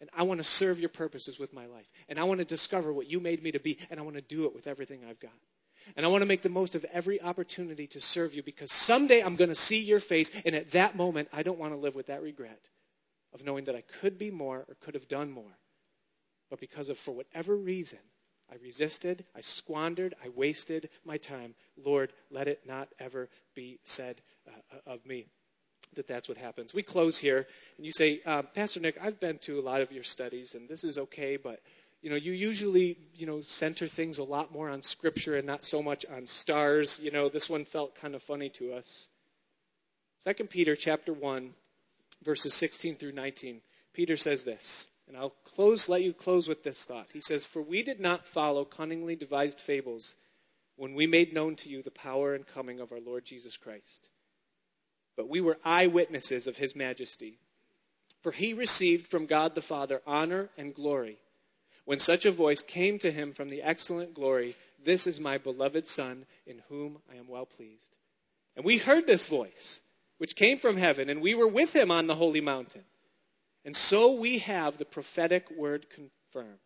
[0.00, 1.86] And I want to serve your purposes with my life.
[2.08, 3.78] And I want to discover what you made me to be.
[3.90, 5.30] And I want to do it with everything I've got.
[5.96, 9.20] And I want to make the most of every opportunity to serve you because someday
[9.20, 10.30] I'm going to see your face.
[10.46, 12.60] And at that moment, I don't want to live with that regret
[13.34, 15.58] of knowing that I could be more or could have done more.
[16.48, 17.98] But because of, for whatever reason,
[18.50, 21.54] I resisted, I squandered, I wasted my time.
[21.82, 25.26] Lord, let it not ever be said uh, of me
[25.94, 26.74] that that's what happens.
[26.74, 27.46] We close here,
[27.76, 30.68] and you say, uh, Pastor Nick, I've been to a lot of your studies, and
[30.68, 31.60] this is okay, but
[32.02, 35.64] you know, you usually, you know, center things a lot more on scripture and not
[35.64, 36.98] so much on stars.
[37.02, 39.08] You know, this one felt kind of funny to us.
[40.18, 41.50] Second Peter chapter 1,
[42.24, 43.60] verses 16 through 19.
[43.92, 44.86] Peter says this.
[45.10, 47.08] And I'll close, let you close with this thought.
[47.12, 50.14] He says, For we did not follow cunningly devised fables
[50.76, 54.08] when we made known to you the power and coming of our Lord Jesus Christ.
[55.16, 57.40] But we were eyewitnesses of his majesty.
[58.22, 61.18] For he received from God the Father honor and glory
[61.84, 65.88] when such a voice came to him from the excellent glory This is my beloved
[65.88, 67.96] Son, in whom I am well pleased.
[68.54, 69.80] And we heard this voice,
[70.18, 72.84] which came from heaven, and we were with him on the holy mountain.
[73.64, 76.58] And so we have the prophetic word confirmed.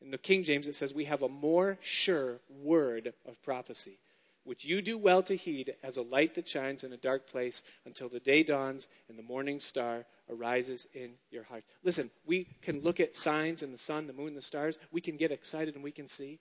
[0.00, 3.98] In the King James, it says, We have a more sure word of prophecy,
[4.44, 7.62] which you do well to heed as a light that shines in a dark place
[7.84, 11.64] until the day dawns and the morning star arises in your heart.
[11.84, 14.78] Listen, we can look at signs in the sun, the moon, the stars.
[14.90, 16.40] We can get excited and we can see.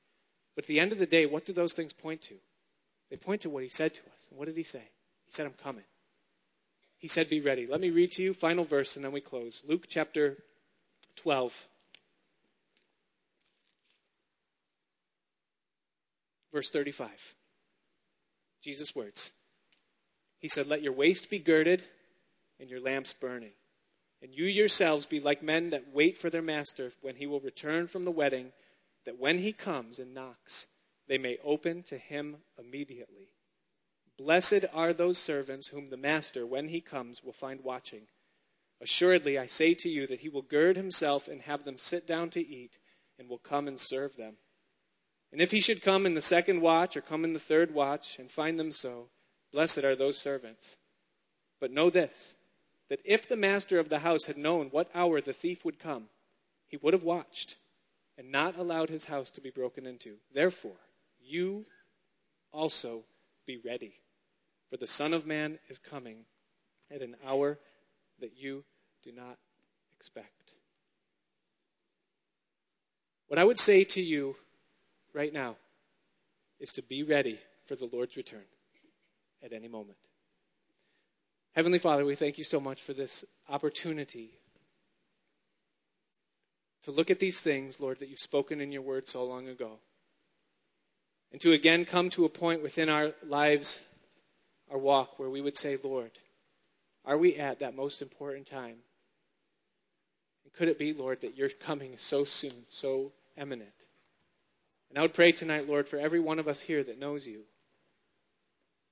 [0.56, 2.36] But at the end of the day, what do those things point to?
[3.10, 4.28] They point to what he said to us.
[4.30, 4.84] And what did he say?
[5.26, 5.84] He said, I'm coming.
[7.02, 7.66] He said, Be ready.
[7.66, 9.64] Let me read to you, final verse, and then we close.
[9.68, 10.38] Luke chapter
[11.16, 11.66] 12.
[16.54, 17.34] Verse 35.
[18.64, 19.32] Jesus' words.
[20.38, 21.84] He said, Let your waist be girded
[22.60, 23.54] and your lamps burning.
[24.22, 27.88] And you yourselves be like men that wait for their master when he will return
[27.88, 28.52] from the wedding,
[29.06, 30.68] that when he comes and knocks,
[31.08, 33.30] they may open to him immediately.
[34.24, 38.04] Blessed are those servants whom the master, when he comes, will find watching.
[38.80, 42.30] Assuredly, I say to you that he will gird himself and have them sit down
[42.32, 42.78] to eat,
[43.18, 44.36] and will come and serve them.
[45.32, 48.20] And if he should come in the second watch or come in the third watch
[48.20, 49.10] and find them so,
[49.52, 50.78] blessed are those servants.
[51.60, 52.36] But know this
[52.90, 56.10] that if the master of the house had known what hour the thief would come,
[56.68, 57.56] he would have watched
[58.20, 60.18] and not allowed his house to be broken into.
[60.32, 60.80] Therefore,
[61.20, 61.66] you
[62.52, 63.04] also
[63.48, 63.96] be ready,
[64.72, 66.26] for the Son of Man is coming
[66.90, 67.60] at an hour
[68.22, 68.64] that you
[69.04, 69.38] do not
[69.94, 70.54] expect.
[73.28, 74.38] What I would say to you
[75.14, 75.58] right now
[76.60, 78.46] is to be ready for the Lord's return
[79.44, 79.98] at any moment.
[81.54, 84.30] Heavenly Father, we thank you so much for this opportunity
[86.84, 89.80] to look at these things, Lord, that you've spoken in your word so long ago.
[91.32, 93.82] And to again come to a point within our lives,
[94.72, 96.12] our walk, where we would say, Lord,
[97.06, 98.78] are we at that most important time?
[100.44, 103.70] And could it be, Lord, that your coming is so soon, so imminent?
[104.90, 107.42] And I would pray tonight, Lord, for every one of us here that knows you.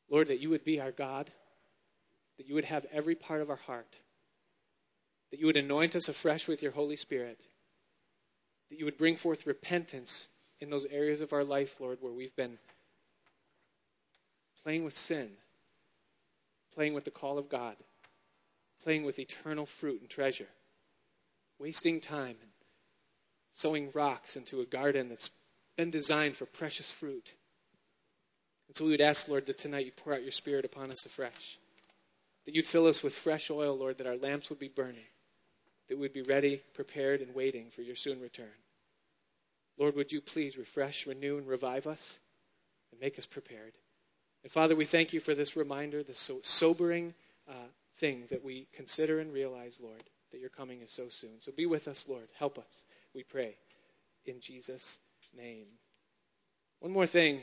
[0.09, 1.29] Lord, that you would be our God
[2.39, 3.97] that you would have every part of our heart,
[5.29, 7.37] that you would anoint us afresh with your Holy Spirit,
[8.69, 10.29] that you would bring forth repentance
[10.61, 12.57] in those areas of our life, Lord, where we've been
[14.63, 15.31] playing with sin,
[16.79, 17.75] playing with the call of God,
[18.81, 20.47] playing with eternal fruit and treasure,
[21.59, 22.51] wasting time, and
[23.51, 25.29] sowing rocks into a garden that's
[25.75, 27.33] been designed for precious fruit.
[28.69, 31.05] And so we would ask, Lord, that tonight you pour out your Spirit upon us
[31.05, 31.57] afresh.
[32.45, 35.09] That you'd fill us with fresh oil, Lord, that our lamps would be burning.
[35.89, 38.55] That we'd be ready, prepared, and waiting for your soon return.
[39.77, 42.19] Lord, would you please refresh, renew, and revive us
[42.93, 43.73] and make us prepared?
[44.43, 47.13] And Father, we thank you for this reminder, this so sobering
[47.49, 51.39] uh, thing that we consider and realize, Lord, that your coming is so soon.
[51.39, 52.27] So be with us, Lord.
[52.37, 52.83] Help us,
[53.13, 53.55] we pray.
[54.25, 54.99] In Jesus'
[55.35, 55.65] name.
[56.79, 57.41] One more thing